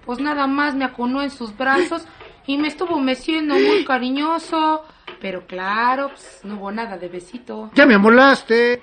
Pues 0.05 0.19
nada 0.19 0.47
más 0.47 0.75
me 0.75 0.83
aconó 0.83 1.21
en 1.21 1.29
sus 1.29 1.55
brazos 1.57 2.05
y 2.45 2.57
me 2.57 2.67
estuvo 2.67 2.99
meciendo 2.99 3.55
muy 3.55 3.85
cariñoso. 3.85 4.83
Pero 5.23 5.47
claro, 5.47 6.09
pues, 6.09 6.41
no 6.43 6.55
hubo 6.55 6.69
nada 6.69 6.97
de 6.97 7.07
besito. 7.07 7.71
Ya 7.75 7.85
me 7.85 7.95
amolaste. 7.95 8.81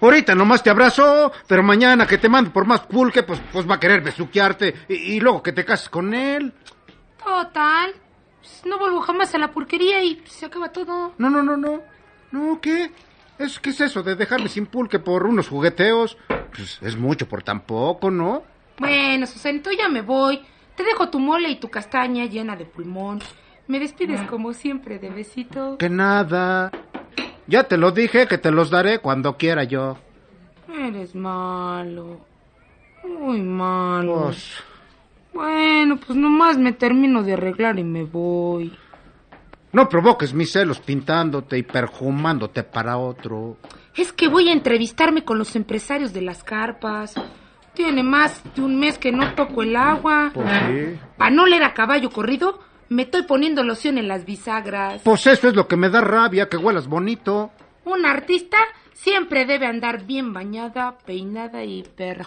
Ahorita 0.00 0.34
nomás 0.34 0.60
te 0.60 0.70
abrazo, 0.70 1.30
pero 1.46 1.62
mañana 1.62 2.04
que 2.04 2.18
te 2.18 2.28
mande 2.28 2.50
por 2.50 2.66
más 2.66 2.80
pulque, 2.80 3.22
pues, 3.22 3.40
pues 3.52 3.64
va 3.70 3.76
a 3.76 3.78
querer 3.80 4.00
besuquearte 4.00 4.74
y, 4.88 4.94
y 4.94 5.20
luego 5.20 5.40
que 5.40 5.52
te 5.52 5.64
cases 5.64 5.88
con 5.88 6.14
él. 6.14 6.52
Total. 7.24 7.94
pues, 8.40 8.62
no 8.66 8.76
vuelvo 8.76 9.00
jamás 9.02 9.32
a 9.36 9.38
la 9.38 9.52
pulquería 9.52 10.02
y 10.02 10.20
se 10.26 10.46
acaba 10.46 10.72
todo. 10.72 11.14
No, 11.16 11.30
no, 11.30 11.44
no, 11.44 11.56
no. 11.56 11.80
No, 12.32 12.60
¿qué? 12.60 12.90
¿Es, 13.38 13.60
¿Qué 13.60 13.70
es 13.70 13.80
eso 13.80 14.02
de 14.02 14.16
dejarme 14.16 14.48
sin 14.48 14.66
pulque 14.66 14.98
por 14.98 15.26
unos 15.26 15.48
jugueteos? 15.48 16.18
Pues 16.56 16.80
es 16.82 16.96
mucho 16.96 17.28
por 17.28 17.44
tan 17.44 17.60
poco, 17.60 18.10
¿no? 18.10 18.42
Bueno, 18.78 19.28
Susanito, 19.28 19.70
ya 19.70 19.88
me 19.88 20.02
voy. 20.02 20.42
Te 20.74 20.82
dejo 20.82 21.08
tu 21.08 21.20
mole 21.20 21.50
y 21.50 21.60
tu 21.60 21.68
castaña 21.68 22.24
llena 22.24 22.56
de 22.56 22.64
pulmón. 22.64 23.20
Me 23.68 23.78
despides 23.78 24.22
como 24.22 24.52
siempre 24.52 24.98
de 24.98 25.10
besito. 25.10 25.76
Que 25.78 25.88
nada. 25.90 26.70
Ya 27.46 27.64
te 27.64 27.76
lo 27.76 27.90
dije 27.92 28.26
que 28.26 28.38
te 28.38 28.50
los 28.50 28.70
daré 28.70 28.98
cuando 28.98 29.36
quiera 29.36 29.64
yo. 29.64 29.96
Eres 30.72 31.14
malo. 31.14 32.20
Muy 33.06 33.40
malo. 33.42 34.24
Pues, 34.24 34.52
Bueno, 35.32 35.96
pues 35.98 36.18
nomás 36.18 36.58
me 36.58 36.72
termino 36.72 37.22
de 37.22 37.34
arreglar 37.34 37.78
y 37.78 37.84
me 37.84 38.04
voy. 38.04 38.76
no 39.72 39.88
provoques 39.88 40.32
mis 40.34 40.50
celos 40.52 40.80
pintándote 40.80 41.58
y 41.58 41.62
perjumándote 41.62 42.62
para 42.64 42.96
otro. 42.98 43.56
Es 43.96 44.12
que 44.12 44.28
voy 44.28 44.48
a 44.48 44.52
entrevistarme 44.52 45.24
con 45.24 45.38
los 45.38 45.54
empresarios 45.56 46.12
de 46.12 46.22
las 46.22 46.42
carpas. 46.42 47.14
Tiene 47.74 48.02
más 48.02 48.42
de 48.54 48.62
un 48.62 48.78
mes 48.80 48.98
que 48.98 49.12
no 49.12 49.34
toco 49.34 49.62
el 49.62 49.76
agua. 49.76 50.30
Pues 50.34 50.48
sí. 50.48 50.98
Para 51.16 51.30
no 51.30 51.46
leer 51.46 51.64
a 51.64 51.74
caballo 51.74 52.10
corrido, 52.10 52.58
me 52.88 53.02
estoy 53.02 53.22
poniendo 53.22 53.62
loción 53.62 53.98
en 53.98 54.08
las 54.08 54.24
bisagras. 54.24 55.02
Pues 55.04 55.26
eso 55.26 55.48
es 55.48 55.54
lo 55.54 55.66
que 55.68 55.76
me 55.76 55.88
da 55.90 56.00
rabia, 56.00 56.48
que 56.48 56.56
huelas 56.56 56.86
bonito. 56.86 57.50
Un 57.84 58.04
artista 58.06 58.58
siempre 58.92 59.44
debe 59.46 59.66
andar 59.66 60.04
bien 60.04 60.32
bañada, 60.32 60.98
peinada 61.06 61.64
y 61.64 61.82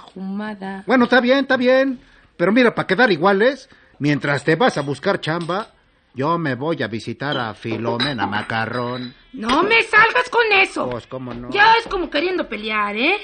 perfumada. 0.06 0.84
Bueno, 0.88 1.06
está 1.06 1.20
bien, 1.22 1.40
está 1.40 1.58
bien. 1.58 2.00
Pero 2.38 2.52
mira, 2.52 2.74
para 2.74 2.88
quedar 2.88 3.12
iguales, 3.12 3.70
mientras 4.00 4.44
te 4.44 4.56
vas 4.56 4.78
a 4.78 4.82
buscar 4.82 5.20
chamba, 5.22 5.68
yo 6.14 6.38
me 6.38 6.56
voy 6.56 6.82
a 6.84 6.88
visitar 6.88 7.38
a 7.38 7.54
Filomena 7.54 8.26
Macarrón. 8.28 9.14
No 9.34 9.64
me 9.64 9.82
salgas 9.84 10.30
con 10.30 10.52
eso. 10.52 10.90
Pues, 10.90 11.08
¿cómo 11.08 11.34
no? 11.34 11.50
Ya 11.52 11.74
es 11.80 11.88
como 11.88 12.10
queriendo 12.10 12.48
pelear, 12.50 12.96
¿eh? 12.96 13.18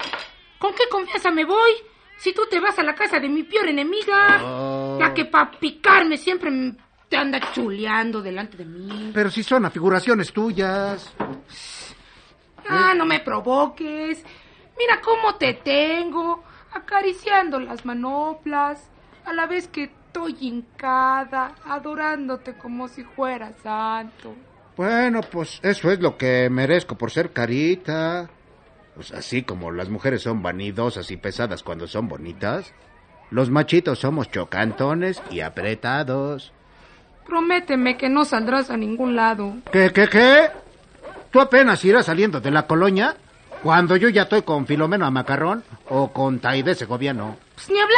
¿Con 0.60 0.74
qué 0.74 0.84
confianza 0.89 1.32
me 1.32 1.46
voy? 1.46 1.72
Si 2.17 2.34
tú 2.34 2.44
te 2.50 2.60
vas 2.60 2.77
a 2.79 2.84
la 2.84 2.96
casa 2.96 3.20
de 3.20 3.29
mi 3.29 3.44
peor 3.44 3.67
enemiga, 3.67 4.41
Oh. 4.44 4.98
la 5.00 5.13
que 5.13 5.25
pa' 5.25 5.51
picarme 5.51 6.17
siempre 6.17 6.50
m- 6.50 6.75
te 7.09 7.17
anda 7.17 7.39
chuleando 7.53 8.21
delante 8.21 8.57
de 8.57 8.65
mí. 8.65 9.11
Pero 9.13 9.29
si 9.29 9.43
son 9.43 9.65
afiguraciones 9.65 10.31
tuyas. 10.31 11.13
Ah, 12.67 12.93
no 12.95 13.05
me 13.05 13.19
provoques. 13.19 14.23
Mira 14.77 15.01
cómo 15.01 15.35
te 15.35 15.53
tengo, 15.55 16.43
acariciando 16.73 17.59
las 17.59 17.85
manoplas, 17.85 18.89
a 19.25 19.33
la 19.33 19.47
vez 19.47 19.67
que 19.67 19.83
estoy 19.83 20.35
hincada, 20.39 21.55
adorándote 21.65 22.57
como 22.57 22.87
si 22.87 23.03
fuera 23.03 23.53
santo. 23.63 24.35
Bueno, 24.75 25.21
pues 25.21 25.59
eso 25.63 25.91
es 25.91 25.99
lo 25.99 26.17
que 26.17 26.49
merezco 26.49 26.95
por 26.95 27.11
ser 27.11 27.31
carita. 27.31 28.29
Pues 28.93 29.11
así 29.11 29.43
como 29.43 29.71
las 29.71 29.89
mujeres 29.89 30.21
son 30.21 30.41
vanidosas 30.41 31.09
y 31.11 31.17
pesadas 31.17 31.63
cuando 31.63 31.87
son 31.87 32.07
bonitas, 32.07 32.73
los 33.29 33.49
machitos 33.49 33.99
somos 33.99 34.29
chocantones 34.29 35.21
y 35.29 35.41
apretados. 35.41 36.53
Prométeme 37.27 37.98
que 37.98 38.10
no 38.10 38.25
saldrás 38.25 38.69
a 38.69 38.77
ningún 38.77 39.15
lado. 39.15 39.55
¿Qué, 39.72 39.91
qué, 39.91 40.07
qué? 40.07 40.50
¿Tú 41.29 41.39
apenas 41.41 41.84
irás 41.86 42.05
saliendo 42.05 42.39
de 42.39 42.51
la 42.51 42.65
colonia? 42.65 43.15
Cuando 43.62 43.96
yo 43.98 44.07
ya 44.10 44.24
estoy 44.24 44.43
con 44.43 44.65
Filomeno 44.65 45.10
Macarrón 45.12 45.63
o 45.89 46.12
con 46.13 46.39
Taide 46.39 46.74
Segoviano. 46.75 47.38
Pues 47.55 47.69
ni 47.69 47.79
hablar. 47.79 47.98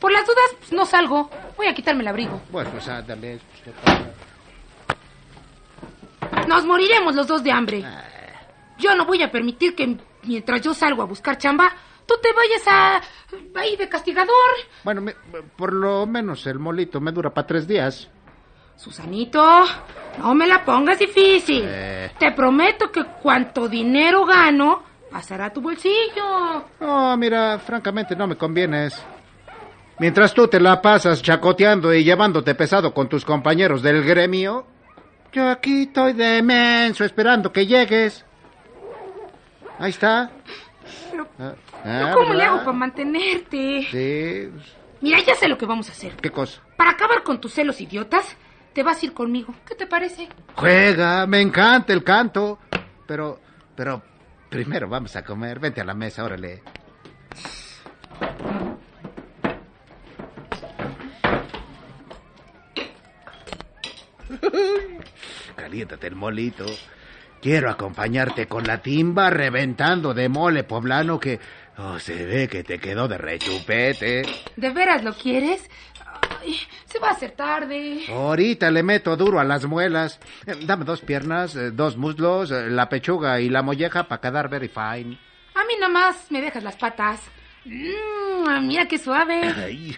Por 0.00 0.12
las 0.12 0.26
dudas, 0.26 0.54
pues 0.58 0.72
no 0.72 0.84
salgo. 0.86 1.30
Voy 1.56 1.66
a 1.66 1.74
quitarme 1.74 2.02
el 2.02 2.08
abrigo. 2.08 2.40
Bueno, 2.50 2.70
pues 2.70 2.88
ándale. 2.88 3.40
Nos 6.48 6.64
moriremos 6.64 7.14
los 7.14 7.26
dos 7.26 7.42
de 7.42 7.50
hambre. 7.52 7.84
Yo 8.78 8.94
no 8.94 9.04
voy 9.06 9.22
a 9.22 9.30
permitir 9.30 9.74
que 9.74 9.96
mientras 10.24 10.60
yo 10.62 10.74
salgo 10.74 11.02
a 11.02 11.06
buscar 11.06 11.38
chamba, 11.38 11.72
tú 12.06 12.14
te 12.22 12.28
vayas 12.32 12.62
a... 12.66 13.00
ahí 13.58 13.76
de 13.76 13.88
castigador. 13.88 14.30
Bueno, 14.84 15.00
me- 15.00 15.14
por 15.56 15.72
lo 15.72 16.06
menos 16.06 16.46
el 16.46 16.58
molito 16.58 17.00
me 17.00 17.10
dura 17.12 17.30
para 17.30 17.46
tres 17.46 17.66
días. 17.66 18.08
Susanito, 18.76 19.64
no 20.18 20.34
me 20.34 20.46
la 20.46 20.64
pongas 20.64 20.98
difícil. 20.98 21.64
Eh. 21.66 22.10
Te 22.18 22.32
prometo 22.32 22.90
que 22.92 23.04
cuanto 23.22 23.68
dinero 23.68 24.24
gano, 24.24 24.82
pasará 25.10 25.46
a 25.46 25.52
tu 25.52 25.60
bolsillo. 25.60 26.64
No, 26.80 27.16
mira, 27.16 27.58
francamente 27.58 28.14
no 28.14 28.26
me 28.26 28.36
convienes. 28.36 29.02
Mientras 29.98 30.34
tú 30.34 30.46
te 30.46 30.60
la 30.60 30.82
pasas 30.82 31.22
chacoteando 31.22 31.92
y 31.94 32.04
llevándote 32.04 32.54
pesado 32.54 32.92
con 32.92 33.08
tus 33.08 33.24
compañeros 33.24 33.82
del 33.82 34.04
gremio, 34.04 34.66
yo 35.32 35.48
aquí 35.48 35.84
estoy 35.84 36.12
de 36.12 36.42
menso 36.42 37.02
esperando 37.04 37.50
que 37.50 37.66
llegues. 37.66 38.24
Ahí 39.78 39.90
está. 39.90 40.30
Pero, 41.10 41.26
Ah, 41.38 41.54
¿pero 41.82 42.06
ah, 42.08 42.12
¿cómo 42.12 42.34
le 42.34 42.44
hago 42.44 42.58
para 42.58 42.72
mantenerte? 42.72 43.86
Sí, 43.90 44.50
Mira, 45.00 45.18
ya 45.20 45.34
sé 45.34 45.48
lo 45.48 45.58
que 45.58 45.66
vamos 45.66 45.88
a 45.88 45.92
hacer. 45.92 46.14
¿qué 46.16 46.30
cosa? 46.30 46.60
Para 46.76 46.90
acabar 46.90 47.22
con 47.22 47.40
tus 47.40 47.52
celos 47.52 47.80
idiotas, 47.80 48.36
te 48.76 48.82
vas 48.82 49.02
a 49.02 49.06
ir 49.06 49.14
conmigo. 49.14 49.54
¿Qué 49.66 49.74
te 49.74 49.86
parece? 49.86 50.28
Juega, 50.54 51.26
me 51.26 51.40
encanta 51.40 51.94
el 51.94 52.04
canto. 52.04 52.58
Pero, 53.06 53.40
pero, 53.74 54.02
primero 54.50 54.86
vamos 54.86 55.16
a 55.16 55.24
comer. 55.24 55.58
Vente 55.58 55.80
a 55.80 55.84
la 55.84 55.94
mesa, 55.94 56.22
órale. 56.22 56.62
Caliéntate 65.56 66.08
el 66.08 66.16
molito. 66.16 66.66
Quiero 67.40 67.70
acompañarte 67.70 68.46
con 68.46 68.64
la 68.64 68.82
timba 68.82 69.30
reventando 69.30 70.12
de 70.12 70.28
mole 70.28 70.64
poblano 70.64 71.18
que 71.18 71.40
oh, 71.78 71.98
se 71.98 72.26
ve 72.26 72.46
que 72.46 72.62
te 72.62 72.78
quedó 72.78 73.08
de 73.08 73.16
rechupete. 73.16 74.20
¿De 74.56 74.70
veras 74.70 75.02
lo 75.02 75.14
quieres? 75.14 75.66
Ay, 76.46 76.56
se 76.84 76.98
va 76.98 77.08
a 77.08 77.12
hacer 77.12 77.32
tarde. 77.32 78.04
Ahorita 78.08 78.70
le 78.70 78.82
meto 78.82 79.16
duro 79.16 79.40
a 79.40 79.44
las 79.44 79.64
muelas. 79.66 80.20
Eh, 80.46 80.54
Dame 80.62 80.84
dos 80.84 81.00
piernas, 81.00 81.56
eh, 81.56 81.70
dos 81.72 81.96
muslos, 81.96 82.50
eh, 82.50 82.70
la 82.70 82.88
pechuga 82.88 83.40
y 83.40 83.48
la 83.48 83.62
molleja 83.62 84.04
para 84.04 84.20
quedar 84.20 84.48
very 84.48 84.68
fine. 84.68 85.18
A 85.54 85.64
mí 85.64 85.74
nomás 85.80 86.30
me 86.30 86.40
dejas 86.40 86.62
las 86.62 86.76
patas. 86.76 87.20
Mm, 87.64 88.66
mira 88.66 88.86
qué 88.86 88.98
suave. 88.98 89.40
Ay. 89.56 89.96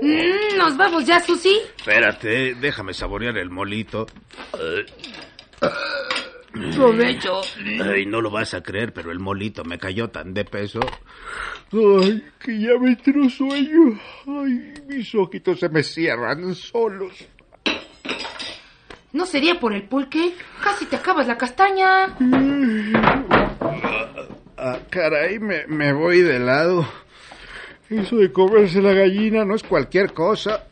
Mm, 0.00 0.56
¿Nos 0.56 0.76
vamos 0.76 1.06
ya, 1.06 1.20
Susi? 1.20 1.58
Espérate, 1.76 2.54
déjame 2.54 2.94
saborear 2.94 3.36
el 3.36 3.50
molito. 3.50 4.06
Provecho. 6.74 7.40
Ay, 7.84 8.06
no 8.06 8.20
lo 8.20 8.30
vas 8.30 8.54
a 8.54 8.62
creer, 8.62 8.92
pero 8.92 9.10
el 9.10 9.18
molito 9.18 9.64
me 9.64 9.78
cayó 9.78 10.08
tan 10.08 10.34
de 10.34 10.44
peso. 10.44 10.80
Ay, 11.72 12.24
que 12.38 12.60
ya 12.60 12.78
me 12.80 12.90
entró 12.90 13.28
sueño. 13.28 13.98
Ay, 14.26 14.74
mis 14.86 15.14
ojitos 15.14 15.60
se 15.60 15.68
me 15.68 15.82
cierran 15.82 16.54
solos. 16.54 17.12
¿No 19.12 19.24
sería 19.26 19.58
por 19.58 19.72
el 19.72 19.84
pulque? 19.84 20.34
Casi 20.62 20.84
te 20.86 20.96
acabas 20.96 21.26
la 21.26 21.38
castaña. 21.38 22.16
Ah, 24.56 24.78
caray, 24.90 25.38
me, 25.38 25.66
me 25.66 25.92
voy 25.92 26.20
de 26.20 26.38
lado. 26.38 26.86
Eso 27.88 28.16
de 28.16 28.30
comerse 28.32 28.82
la 28.82 28.92
gallina 28.92 29.44
no 29.44 29.54
es 29.54 29.62
cualquier 29.62 30.12
cosa. 30.12 30.64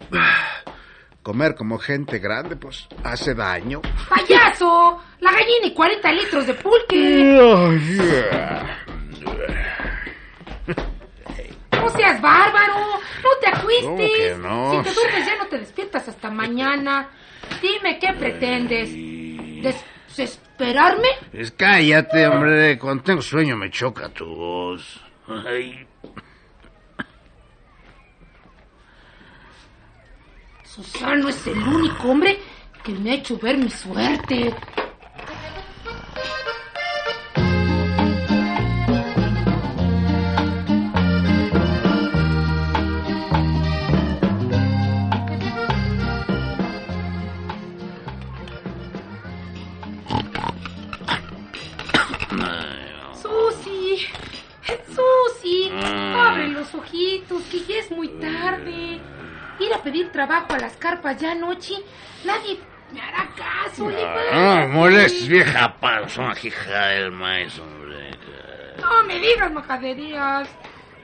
Comer 1.23 1.55
como 1.55 1.79
gente 1.79 2.19
grande, 2.19 2.57
pues, 2.57 2.87
hace 3.03 3.35
daño. 3.35 3.81
La 4.61 5.33
gallina 5.33 5.67
y 5.67 5.75
40 5.75 6.13
litros 6.13 6.47
de 6.47 6.55
pulque. 6.55 7.39
No 11.73 11.91
seas 11.91 12.21
bárbaro. 12.21 12.75
No 13.23 13.31
te 13.41 13.49
acuestes. 13.49 13.85
¿Cómo 13.85 13.97
que 13.97 14.37
no? 14.41 14.83
Si 14.83 14.89
te 14.89 14.95
duermes 14.95 15.27
ya 15.27 15.37
no 15.37 15.47
te 15.47 15.59
despiertas 15.59 16.09
hasta 16.09 16.31
mañana. 16.31 17.09
Dime 17.63 17.99
qué 18.01 18.13
pretendes. 18.13 18.91
¿Desesperarme? 19.63 21.09
Es 21.33 21.53
cállate, 21.53 22.27
hombre. 22.27 22.77
Cuando 22.79 23.05
tengo 23.05 23.23
sueño 23.23 23.57
me 23.57 23.71
choca 23.71 24.09
tu 24.09 24.27
voz. 24.27 25.01
Ay. 25.29 25.87
Susano 30.65 31.29
es 31.29 31.47
el 31.47 31.59
único 31.59 32.09
hombre 32.09 32.39
que 32.87 32.93
me 32.93 33.11
ha 33.11 33.15
hecho 33.15 33.37
ver 33.37 33.59
mi 33.59 33.69
suerte. 33.69 34.55
Susi, 53.21 54.07
Susi, 54.87 55.73
abre 55.73 56.49
los 56.51 56.73
ojitos, 56.73 57.43
que 57.51 57.65
ya 57.65 57.81
es 57.81 57.91
muy 57.91 58.07
tarde. 58.21 59.01
Ir 59.59 59.75
a 59.75 59.83
pedir 59.83 60.13
trabajo 60.13 60.53
a 60.53 60.59
las 60.59 60.77
carpas 60.77 61.21
ya 61.21 61.33
anoche, 61.33 61.75
nadie 62.25 62.61
me 62.93 63.01
hará 63.01 63.29
caso. 63.37 63.85
No, 63.85 63.91
levántate. 63.91 64.69
molestes, 64.69 65.29
vieja 65.29 65.77
panzona, 65.81 66.35
hija 66.43 66.87
del 66.89 67.13
maíz, 67.13 67.59
hombre. 67.59 68.11
No 68.81 69.05
me 69.07 69.19
digas 69.19 69.53
majaderías. 69.53 70.49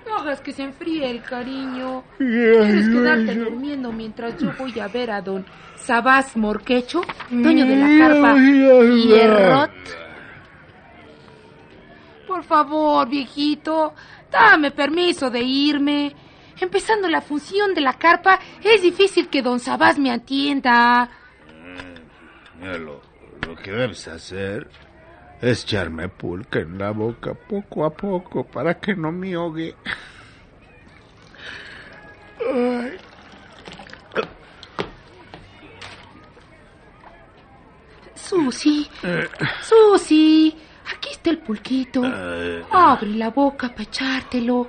No 0.07 0.16
hagas 0.16 0.40
que 0.40 0.53
se 0.53 0.64
enfríe 0.64 1.09
el 1.09 1.23
cariño. 1.23 2.05
¿Quieres 2.18 2.88
quedarte 2.88 3.35
durmiendo 3.37 3.92
mientras 3.92 4.37
yo 4.38 4.53
voy 4.59 4.79
a 4.81 4.88
ver 4.88 5.11
a 5.11 5.21
don 5.23 5.47
Sabás 5.77 6.37
Morquecho, 6.37 7.03
dueño 7.31 7.66
de 7.66 7.77
la 7.77 8.07
carpa 8.07 8.37
Hierrot? 8.37 9.71
Por 12.27 12.45
favor, 12.45 13.09
viejito, 13.09 13.95
dame 14.31 14.71
permiso 14.71 15.31
de 15.31 15.40
irme. 15.40 16.14
Empezando 16.61 17.09
la 17.09 17.21
función 17.21 17.75
de 17.75 17.81
la 17.81 17.95
carpa, 17.95 18.38
es 18.62 18.83
difícil 18.83 19.29
que 19.29 19.42
don 19.42 19.61
Sabás 19.61 19.99
me 19.99 20.11
atienda. 20.11 21.11
Lo, 22.62 23.01
lo 23.46 23.57
que 23.57 23.72
debes 23.72 24.07
hacer 24.07 24.68
es 25.40 25.64
echarme 25.64 26.09
pulque 26.09 26.61
en 26.61 26.79
la 26.79 26.92
boca 26.92 27.35
poco 27.35 27.85
a 27.85 27.90
poco 27.90 28.44
para 28.44 28.79
que 28.79 28.94
no 28.94 29.11
me 29.11 29.35
ahogue. 29.35 29.75
Ay. 32.38 32.98
Susi, 38.14 38.88
Susi, 39.61 40.57
aquí 40.90 41.11
está 41.11 41.31
el 41.31 41.38
pulquito. 41.38 42.03
Eh, 42.05 42.64
Abre 42.70 43.09
la 43.11 43.31
boca 43.31 43.68
para 43.68 43.83
echártelo. 43.83 44.68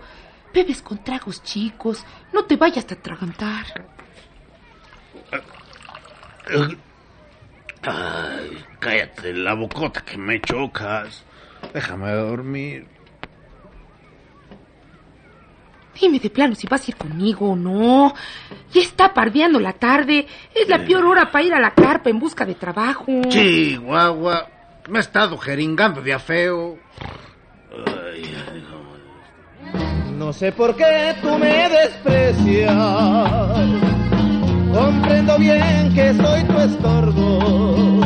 Bebes 0.53 0.82
con 0.82 1.03
tragos 1.03 1.41
chicos. 1.43 2.03
No 2.34 2.45
te 2.45 2.58
vayas 2.58 2.86
a 2.89 2.95
atragantar. 2.95 3.65
Ay, 7.83 8.57
cállate 8.79 9.33
la 9.33 9.53
bocota 9.53 10.01
que 10.01 10.17
me 10.17 10.39
chocas. 10.39 11.23
Déjame 11.73 12.11
dormir. 12.11 12.87
Dime 15.99 16.19
de 16.19 16.29
plano 16.29 16.55
si 16.55 16.65
vas 16.67 16.87
a 16.87 16.91
ir 16.91 16.95
conmigo 16.95 17.51
o 17.51 17.55
no. 17.55 18.13
Ya 18.73 18.81
está 18.81 19.13
pardeando 19.13 19.59
la 19.59 19.73
tarde. 19.73 20.25
Es 20.53 20.67
la 20.67 20.79
peor 20.79 21.05
hora 21.05 21.31
para 21.31 21.43
ir 21.45 21.53
a 21.53 21.59
la 21.59 21.71
carpa 21.71 22.09
en 22.09 22.19
busca 22.19 22.45
de 22.45 22.55
trabajo. 22.55 23.05
Chihuahua, 23.29 24.47
me 24.89 24.99
he 24.99 25.01
estado 25.01 25.37
jeringando 25.37 26.01
de 26.01 26.13
afeo. 26.13 26.79
Ay, 27.85 28.23
ay, 28.51 28.63
no. 28.69 30.15
No 30.25 30.33
sé 30.33 30.51
por 30.51 30.75
qué 30.75 31.15
tú 31.21 31.37
me 31.37 31.69
desprecias. 31.69 32.71
Comprendo 34.73 35.38
bien 35.38 35.93
que 35.93 36.13
soy 36.15 36.43
tu 36.45 36.59
estorbo. 36.59 38.01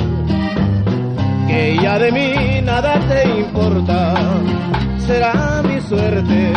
Que 1.48 1.78
ya 1.82 1.98
de 1.98 2.12
mí 2.12 2.62
nada 2.62 3.00
te 3.08 3.40
importa. 3.40 4.14
Será 5.00 5.64
mi 5.64 5.80
suerte 5.80 6.52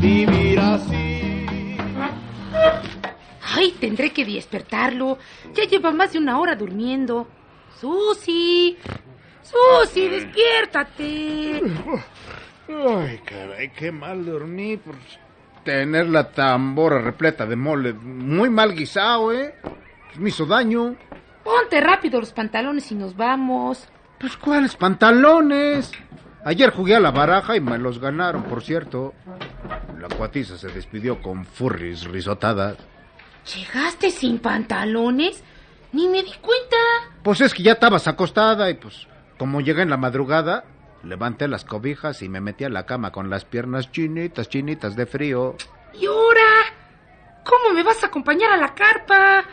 vivir 0.00 0.58
así. 0.58 1.76
Ay, 3.54 3.72
tendré 3.78 4.10
que 4.10 4.24
despertarlo. 4.24 5.18
Ya 5.54 5.64
lleva 5.64 5.92
más 5.92 6.12
de 6.12 6.18
una 6.18 6.40
hora 6.40 6.56
durmiendo. 6.56 7.28
Susi. 7.80 8.76
Susi, 9.42 10.08
despiértate. 10.08 11.62
Ay, 12.68 13.20
caray, 13.24 13.70
qué 13.70 13.92
mal 13.92 14.24
dormí. 14.24 14.76
Por, 14.78 14.96
tener 15.64 16.08
la 16.08 16.30
tambora 16.30 17.00
repleta 17.00 17.46
de 17.46 17.56
mole 17.56 17.92
muy 17.92 18.50
mal 18.50 18.74
guisado, 18.74 19.32
¿eh? 19.32 19.54
Me 20.16 20.28
hizo 20.28 20.46
daño. 20.46 20.96
Ponte 21.44 21.80
rápido 21.80 22.20
los 22.20 22.32
pantalones 22.32 22.90
y 22.92 22.94
nos 22.94 23.16
vamos. 23.16 23.88
Pues, 24.18 24.36
¿cuáles 24.36 24.76
pantalones? 24.76 25.90
Ayer 26.44 26.70
jugué 26.70 26.96
a 26.96 27.00
la 27.00 27.10
baraja 27.10 27.56
y 27.56 27.60
me 27.60 27.78
los 27.78 27.98
ganaron, 27.98 28.44
por 28.44 28.62
cierto. 28.62 29.14
La 29.98 30.08
cuatiza 30.08 30.56
se 30.58 30.68
despidió 30.68 31.20
con 31.20 31.44
furries 31.44 32.04
risotadas. 32.04 32.76
¿Llegaste 33.54 34.10
sin 34.10 34.38
pantalones? 34.38 35.42
Ni 35.92 36.08
me 36.08 36.22
di 36.22 36.32
cuenta. 36.40 36.76
Pues 37.22 37.40
es 37.40 37.54
que 37.54 37.62
ya 37.62 37.72
estabas 37.72 38.08
acostada 38.08 38.70
y 38.70 38.74
pues, 38.74 39.06
como 39.38 39.60
llegué 39.60 39.82
en 39.82 39.90
la 39.90 39.96
madrugada, 39.96 40.64
levanté 41.04 41.48
las 41.48 41.64
cobijas 41.64 42.22
y 42.22 42.28
me 42.28 42.40
metí 42.40 42.64
a 42.64 42.68
la 42.68 42.86
cama 42.86 43.12
con 43.12 43.30
las 43.30 43.44
piernas 43.44 43.90
chinitas, 43.90 44.48
chinitas 44.48 44.96
de 44.96 45.06
frío. 45.06 45.56
¿Y 45.94 46.06
ahora? 46.06 46.40
¿Cómo 47.44 47.74
me 47.74 47.82
vas 47.82 48.02
a 48.04 48.06
acompañar 48.06 48.52
a 48.52 48.56
la 48.56 48.74
carpa? 48.74 49.44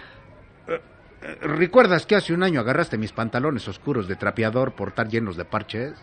Eh, 0.68 1.36
¿Recuerdas 1.42 2.06
que 2.06 2.16
hace 2.16 2.34
un 2.34 2.44
año 2.44 2.60
agarraste 2.60 2.98
mis 2.98 3.12
pantalones 3.12 3.68
oscuros 3.68 4.08
de 4.08 4.16
trapeador 4.16 4.74
por 4.74 4.90
estar 4.90 5.10
llenos 5.10 5.36
de 5.36 5.46
parches? 5.46 5.94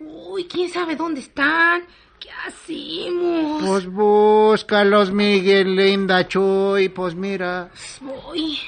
Uy, 0.00 0.46
quién 0.46 0.70
sabe 0.70 0.96
dónde 0.96 1.20
están. 1.20 1.82
¿Qué 2.18 2.30
hacemos? 2.46 3.62
Pues 3.62 3.86
búscalos, 3.86 5.12
Miguel, 5.12 5.76
linda 5.76 6.26
Chuy, 6.26 6.88
pues 6.88 7.14
mira. 7.14 7.70
Voy. 8.00 8.58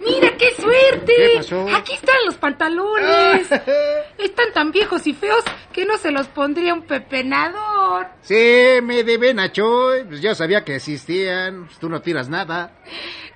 ¡Mira 0.00 0.36
qué 0.56 0.62
suerte! 0.62 1.12
¿Qué 1.16 1.32
pasó? 1.36 1.66
Aquí 1.74 1.92
están 1.94 2.16
los 2.26 2.34
pantalones. 2.36 3.50
Están 4.18 4.52
tan 4.52 4.70
viejos 4.72 5.06
y 5.06 5.12
feos 5.12 5.42
que 5.72 5.84
no 5.84 5.96
se 5.98 6.10
los 6.10 6.26
pondría 6.28 6.72
un 6.74 6.82
pepenador. 6.82 8.06
Sí, 8.22 8.78
mi 8.82 9.02
divina 9.02 9.50
Chuy, 9.52 10.04
pues 10.04 10.20
ya 10.20 10.34
sabía 10.34 10.64
que 10.64 10.76
existían. 10.76 11.66
Pues 11.66 11.78
tú 11.78 11.88
no 11.88 12.00
tiras 12.00 12.28
nada. 12.28 12.72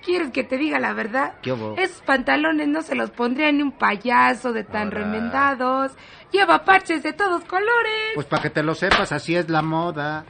¿Quieres 0.05 0.31
que 0.31 0.45
te 0.45 0.57
diga 0.57 0.79
la 0.79 0.95
verdad? 0.95 1.35
¿Qué 1.43 1.53
hubo? 1.53 1.75
Esos 1.77 2.01
pantalones 2.03 2.69
no 2.69 2.83
se 2.83 2.95
los 2.95 3.11
pondría 3.11 3.53
ni 3.53 3.63
un 3.63 3.73
payaso 3.73 4.53
de 4.53 4.65
tan 4.65 4.89
Ahora. 4.89 4.99
remendados. 5.01 5.93
Lleva 6.33 6.65
parches 6.65 7.03
de 7.03 7.13
todos 7.13 7.45
colores. 7.45 8.13
Pues 8.15 8.27
para 8.27 8.43
que 8.43 8.51
te 8.51 8.63
lo 8.63 8.75
sepas, 8.75 9.13
así 9.13 9.35
es 9.37 9.49
la 9.51 9.61
moda. 9.63 10.25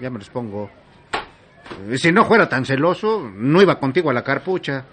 Ya 0.00 0.10
me 0.10 0.18
los 0.18 0.30
pongo. 0.30 0.70
Si 1.96 2.10
no 2.12 2.24
fuera 2.24 2.48
tan 2.48 2.64
celoso, 2.64 3.28
no 3.34 3.60
iba 3.62 3.78
contigo 3.78 4.10
a 4.10 4.14
la 4.14 4.22
carpucha. 4.24 4.84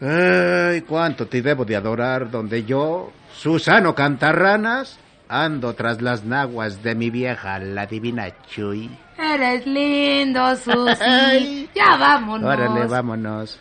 Ay, 0.00 0.82
cuánto 0.82 1.26
te 1.26 1.40
debo 1.42 1.64
de 1.64 1.76
adorar, 1.76 2.30
donde 2.30 2.64
yo, 2.64 3.12
Susano 3.32 3.94
Cantarranas, 3.94 4.98
ando 5.28 5.74
tras 5.74 6.02
las 6.02 6.24
naguas 6.24 6.82
de 6.82 6.94
mi 6.94 7.10
vieja, 7.10 7.58
la 7.58 7.86
divina 7.86 8.28
Chuy. 8.46 8.90
Eres 9.18 9.66
lindo, 9.66 10.56
Susi. 10.56 11.68
Ya 11.74 11.96
vámonos. 11.96 12.48
Órale, 12.48 12.86
vámonos. 12.86 13.60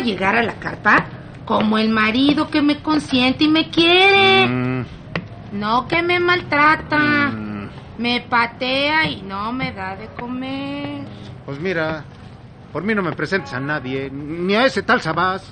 llegar 0.00 0.36
a 0.36 0.42
la 0.42 0.54
carpa? 0.54 1.06
Como 1.44 1.78
el 1.78 1.88
marido 1.90 2.48
que 2.50 2.62
me 2.62 2.78
consiente 2.82 3.44
y 3.44 3.48
me 3.48 3.70
quiere. 3.70 4.46
Mm, 4.48 4.84
No 5.52 5.86
que 5.88 6.02
me 6.02 6.18
maltrata. 6.20 6.98
mm, 7.28 7.68
Me 7.98 8.20
patea 8.22 9.06
y 9.08 9.22
no 9.22 9.52
me 9.52 9.72
da 9.72 9.94
de 9.96 10.06
comer. 10.18 11.02
Pues 11.44 11.58
mira, 11.60 12.04
por 12.72 12.82
mí 12.82 12.94
no 12.94 13.02
me 13.02 13.12
presentes 13.12 13.52
a 13.52 13.60
nadie, 13.60 14.08
ni 14.10 14.54
a 14.54 14.64
ese 14.64 14.82
tal 14.82 15.00
Sabás. 15.02 15.42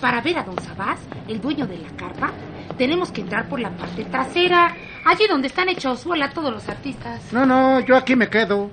Para 0.00 0.20
ver 0.20 0.38
a 0.38 0.44
don 0.44 0.58
Sabás, 0.62 1.00
el 1.26 1.40
dueño 1.40 1.66
de 1.66 1.78
la 1.78 1.88
carpa, 1.96 2.30
tenemos 2.76 3.10
que 3.10 3.20
entrar 3.20 3.48
por 3.48 3.58
la 3.58 3.70
parte 3.70 4.04
trasera, 4.04 4.74
allí 5.04 5.26
donde 5.28 5.48
están 5.48 5.68
hechos 5.68 6.04
bola 6.04 6.30
todos 6.30 6.52
los 6.52 6.68
artistas. 6.68 7.32
No, 7.32 7.44
no, 7.44 7.80
yo 7.80 7.96
aquí 7.96 8.14
me 8.14 8.28
quedo. 8.28 8.70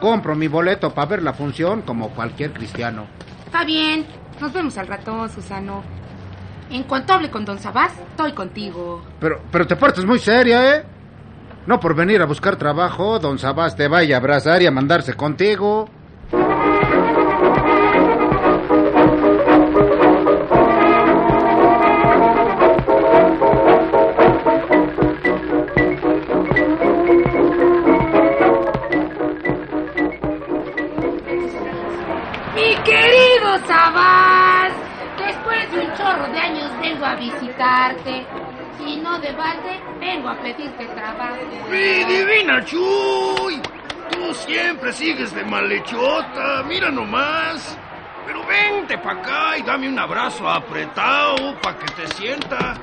Compro 0.00 0.34
mi 0.34 0.48
boleto 0.48 0.94
para 0.94 1.08
ver 1.08 1.22
la 1.22 1.32
función 1.34 1.82
como 1.82 2.10
cualquier 2.10 2.52
cristiano. 2.52 3.06
Está 3.44 3.64
bien, 3.64 4.06
nos 4.40 4.52
vemos 4.52 4.78
al 4.78 4.86
ratón, 4.86 5.28
Susano. 5.28 5.82
En 6.70 6.84
cuanto 6.84 7.12
hable 7.12 7.30
con 7.30 7.44
don 7.44 7.58
Sabás, 7.58 7.92
estoy 7.98 8.32
contigo. 8.32 9.02
Pero, 9.18 9.42
pero 9.50 9.66
te 9.66 9.76
portas 9.76 10.04
muy 10.04 10.18
seria, 10.18 10.76
¿eh? 10.76 10.84
No 11.66 11.78
por 11.78 11.94
venir 11.94 12.22
a 12.22 12.26
buscar 12.26 12.56
trabajo, 12.56 13.18
don 13.18 13.38
Sabás 13.38 13.76
te 13.76 13.88
vaya 13.88 14.16
a 14.16 14.18
abrazar 14.18 14.62
y 14.62 14.66
a 14.66 14.70
mandarse 14.70 15.14
contigo. 15.14 15.88
Visitarte. 37.20 38.26
Si 38.78 38.96
no 38.96 39.18
de 39.20 39.32
balde, 39.32 39.78
vengo 40.00 40.30
a 40.30 40.36
pedirte 40.40 40.86
trabajo. 40.86 41.36
Mi 41.70 42.04
divina 42.04 42.64
Chuy, 42.64 43.60
tú 44.10 44.34
siempre 44.34 44.92
sigues 44.92 45.34
de 45.34 45.44
malhechota, 45.44 46.62
mira 46.66 46.90
nomás. 46.90 47.78
Pero 48.26 48.46
vente 48.46 48.96
pa' 48.98 49.12
acá 49.12 49.58
y 49.58 49.62
dame 49.62 49.88
un 49.88 49.98
abrazo 49.98 50.48
apretado 50.48 51.58
pa' 51.60 51.76
que 51.76 51.86
te 51.92 52.06
sienta. 52.14 52.74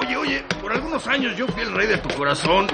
Oye, 0.00 0.16
oye, 0.16 0.44
por 0.60 0.72
algunos 0.72 1.06
años 1.06 1.36
yo 1.36 1.46
fui 1.46 1.62
el 1.62 1.72
rey 1.72 1.86
de 1.86 1.98
tu 1.98 2.08
corazón. 2.16 2.66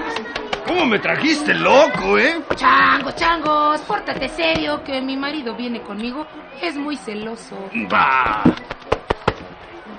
¿Cómo 0.67 0.87
me 0.87 0.99
trajiste 0.99 1.55
loco, 1.55 2.19
eh? 2.19 2.43
Changos, 2.55 3.17
changos, 3.17 3.81
pórtate 3.83 4.29
serio 4.29 4.83
que 4.85 5.01
mi 5.01 5.17
marido 5.17 5.55
viene 5.55 5.81
conmigo. 5.83 6.27
Es 6.63 6.77
muy 6.77 6.97
celoso. 6.97 7.57
Bah. 7.89 8.43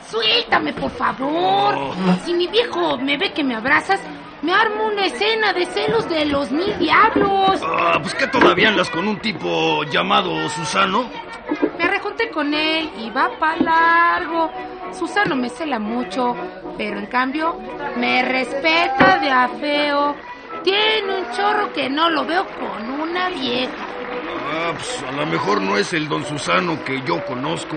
Suéltame, 0.08 0.74
por 0.74 0.92
favor. 0.92 1.76
Oh. 1.76 1.94
Si 2.26 2.34
mi 2.34 2.48
viejo 2.48 2.98
me 2.98 3.18
ve 3.18 3.32
que 3.34 3.44
me 3.44 3.56
abrazas, 3.56 4.00
me 4.42 4.54
armo 4.54 4.88
una 4.88 5.06
escena 5.06 5.54
de 5.54 5.66
celos 5.66 6.08
de 6.10 6.26
los 6.26 6.52
mil 6.52 6.78
diablos. 6.80 7.62
Ah, 7.64 8.00
pues 8.02 8.16
que 8.16 8.28
todavía 8.28 8.70
andas 8.70 8.90
con 8.90 9.08
un 9.08 9.20
tipo 9.20 9.84
llamado 9.84 10.48
Susano. 10.50 11.10
Me 11.78 11.88
rejunté 11.88 12.30
con 12.30 12.54
él 12.54 12.90
y 12.98 13.10
va 13.10 13.30
pa' 13.40 13.56
largo. 13.58 14.52
Susano 14.92 15.36
me 15.36 15.50
cela 15.50 15.80
mucho, 15.80 16.36
pero 16.78 17.00
en 17.00 17.08
cambio 17.08 17.60
me 17.98 18.22
respeta 18.24 19.20
de 19.20 19.30
a 19.30 19.48
feo. 19.50 20.16
Tiene 20.64 21.20
un 21.20 21.32
chorro 21.36 21.72
que 21.74 21.90
no 21.90 22.10
lo 22.10 22.26
veo 22.26 22.46
con 22.46 22.90
una 23.02 23.30
vieja. 23.30 23.72
Ah, 24.52 24.72
pues 24.74 25.04
a 25.08 25.12
lo 25.12 25.26
mejor 25.26 25.62
no 25.62 25.78
es 25.78 25.94
el 25.94 26.08
don 26.08 26.26
Susano 26.26 26.84
que 26.84 27.02
yo 27.06 27.24
conozco. 27.26 27.76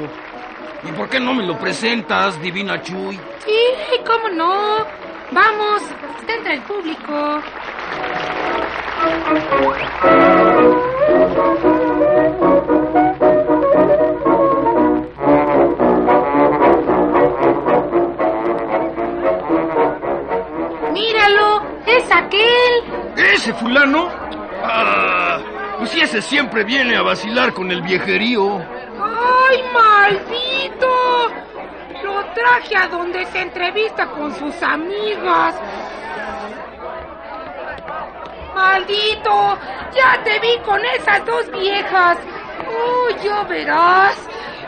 ¿Y 0.85 0.93
por 0.93 1.09
qué 1.09 1.21
no 1.21 1.33
me 1.35 1.47
lo 1.47 1.57
presentas, 1.59 2.41
divina 2.43 2.83
Chuy? 2.83 3.19
Sí, 3.45 4.01
cómo 4.05 4.29
no. 4.31 4.85
Vamos, 5.31 5.83
está 6.21 6.35
entre 6.35 6.55
el 6.55 6.63
público. 6.63 7.41
Míralo, 20.93 21.63
es 21.87 22.13
aquel. 22.13 22.43
¿Ese 23.17 23.55
fulano? 23.55 24.09
Ah, 24.65 25.39
pues 25.79 25.91
si 25.91 26.01
ese 26.01 26.21
siempre 26.21 26.65
viene 26.65 26.97
a 26.97 27.03
vacilar 27.03 27.53
con 27.53 27.71
el 27.71 27.83
viejerío. 27.83 28.59
¡Ay, 28.59 29.63
maldito! 29.73 30.42
Traje 32.35 32.77
a 32.77 32.89
donde 32.89 33.27
se 33.27 33.41
entrevista 33.41 34.07
con 34.07 34.35
sus 34.35 34.63
amigas. 34.63 35.55
¡Maldito! 38.55 39.59
¡Ya 39.95 40.23
te 40.25 40.39
vi 40.41 40.59
con 40.65 40.83
esas 40.85 41.25
dos 41.27 41.51
viejas! 41.51 42.19
¡Uy, 42.67 43.15
yo 43.25 43.45
verás! 43.47 44.17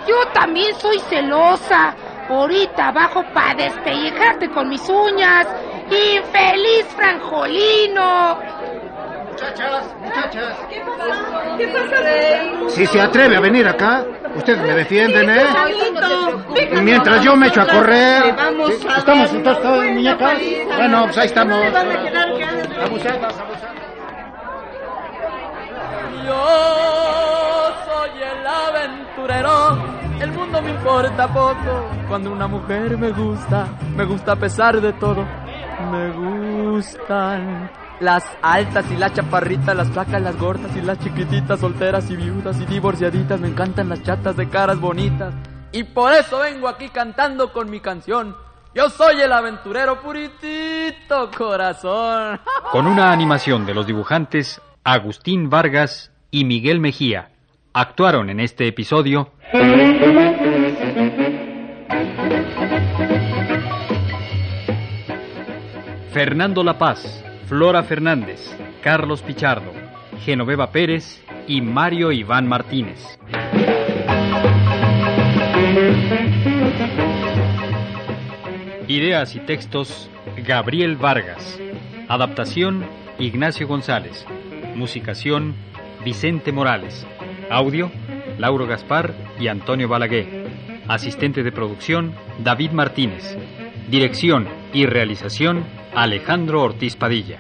Yo 0.07 0.27
también 0.29 0.75
soy 0.77 0.99
celosa. 1.01 1.95
Ahorita 2.29 2.89
abajo 2.89 3.25
para 3.33 3.55
despellejarte 3.55 4.51
con 4.51 4.69
mis 4.69 4.87
uñas. 4.89 5.47
¡Infeliz 5.91 6.87
franjolino! 6.97 8.39
Muchachas, 9.35 9.97
muchachas. 10.01 10.57
¿Qué 10.69 10.81
pasa? 11.67 12.71
Si 12.71 12.87
se 12.87 13.01
atreve 13.01 13.37
a 13.37 13.41
venir 13.41 13.67
acá, 13.67 14.05
ustedes 14.37 14.63
me 14.63 14.75
defienden, 14.75 15.29
¿eh? 15.29 15.45
Mientras 16.81 17.21
yo 17.25 17.35
me 17.35 17.49
echo 17.49 17.63
a 17.63 17.67
correr. 17.67 18.23
¿Sí? 18.69 18.87
¿Estamos 18.97 19.33
entonces 19.33 19.63
todos, 19.65 19.85
muñecas? 19.87 20.39
Bueno, 20.77 21.05
pues 21.07 21.19
ahí 21.19 21.27
estamos. 21.27 21.59
Abusadas, 21.67 23.39
abusadas. 23.41 23.75
Yo 26.25 27.73
soy 27.87 28.23
el 28.23 28.47
aventurero, 28.47 29.79
el 30.21 30.31
mundo 30.31 30.63
me 30.63 30.71
importa 30.71 31.27
poco. 31.27 31.89
Cuando 32.07 32.31
una 32.31 32.47
mujer 32.47 32.97
me 32.97 33.11
gusta, 33.11 33.67
me 33.97 34.05
gusta 34.05 34.33
a 34.33 34.37
pesar 34.37 34.81
de 34.81 34.93
todo. 34.93 35.27
Me 35.91 36.11
gustan 36.13 37.69
las 38.01 38.25
altas 38.43 38.91
y 38.91 38.97
las 38.97 39.13
chaparritas, 39.13 39.77
las 39.77 39.91
flacas, 39.91 40.21
las 40.21 40.39
gordas 40.39 40.75
y 40.77 40.81
las 40.81 40.99
chiquititas, 40.99 41.61
solteras 41.61 42.11
y 42.11 42.17
viudas 42.17 42.61
y 42.61 42.67
divorciaditas. 42.67 43.41
Me 43.41 43.49
encantan 43.49 43.89
las 43.89 44.03
chatas 44.03 44.37
de 44.37 44.49
caras 44.49 44.81
bonitas. 44.81 45.35
Y 45.73 45.85
por 45.85 46.13
eso 46.13 46.39
vengo 46.39 46.69
aquí 46.69 46.89
cantando 46.89 47.53
con 47.53 47.71
mi 47.71 47.81
canción. 47.81 48.37
Yo 48.75 48.89
soy 48.91 49.21
el 49.21 49.33
aventurero 49.33 50.01
puritito 50.01 51.31
corazón. 51.37 52.41
Con 52.73 52.89
una 52.89 53.13
animación 53.13 53.67
de 53.67 53.75
los 53.75 53.87
dibujantes 53.87 54.61
Agustín 54.83 55.49
Vargas 55.49 56.11
y 56.31 56.45
Miguel 56.45 56.81
Mejía. 56.81 57.31
Actuaron 57.73 58.31
en 58.31 58.41
este 58.41 58.67
episodio 58.69 59.31
Fernando 66.13 66.63
La 66.63 66.79
Paz, 66.79 67.24
Flora 67.47 67.83
Fernández, 67.83 68.41
Carlos 68.83 69.21
Pichardo, 69.21 69.71
Genoveva 70.25 70.71
Pérez 70.71 71.23
y 71.47 71.61
Mario 71.61 72.11
Iván 72.11 72.49
Martínez. 72.49 73.19
Ideas 78.89 79.37
y 79.37 79.41
textos 79.41 80.11
Gabriel 80.47 80.97
Vargas. 80.97 81.61
Adaptación 82.09 82.87
Ignacio 83.19 83.69
González. 83.69 84.25
Musicación 84.75 85.55
Vicente 86.03 86.51
Morales. 86.51 87.07
Audio 87.51 87.91
Lauro 88.39 88.67
Gaspar 88.67 89.15
y 89.39 89.49
Antonio 89.49 89.87
Balaguer. 89.87 90.49
Asistente 90.89 91.43
de 91.43 91.53
producción 91.53 92.15
David 92.39 92.71
Martínez. 92.71 93.37
Dirección 93.89 94.49
y 94.73 94.87
realización 94.87 95.65
Alejandro 95.97 96.61
Ortiz 96.61 96.97
Padilla. 96.97 97.39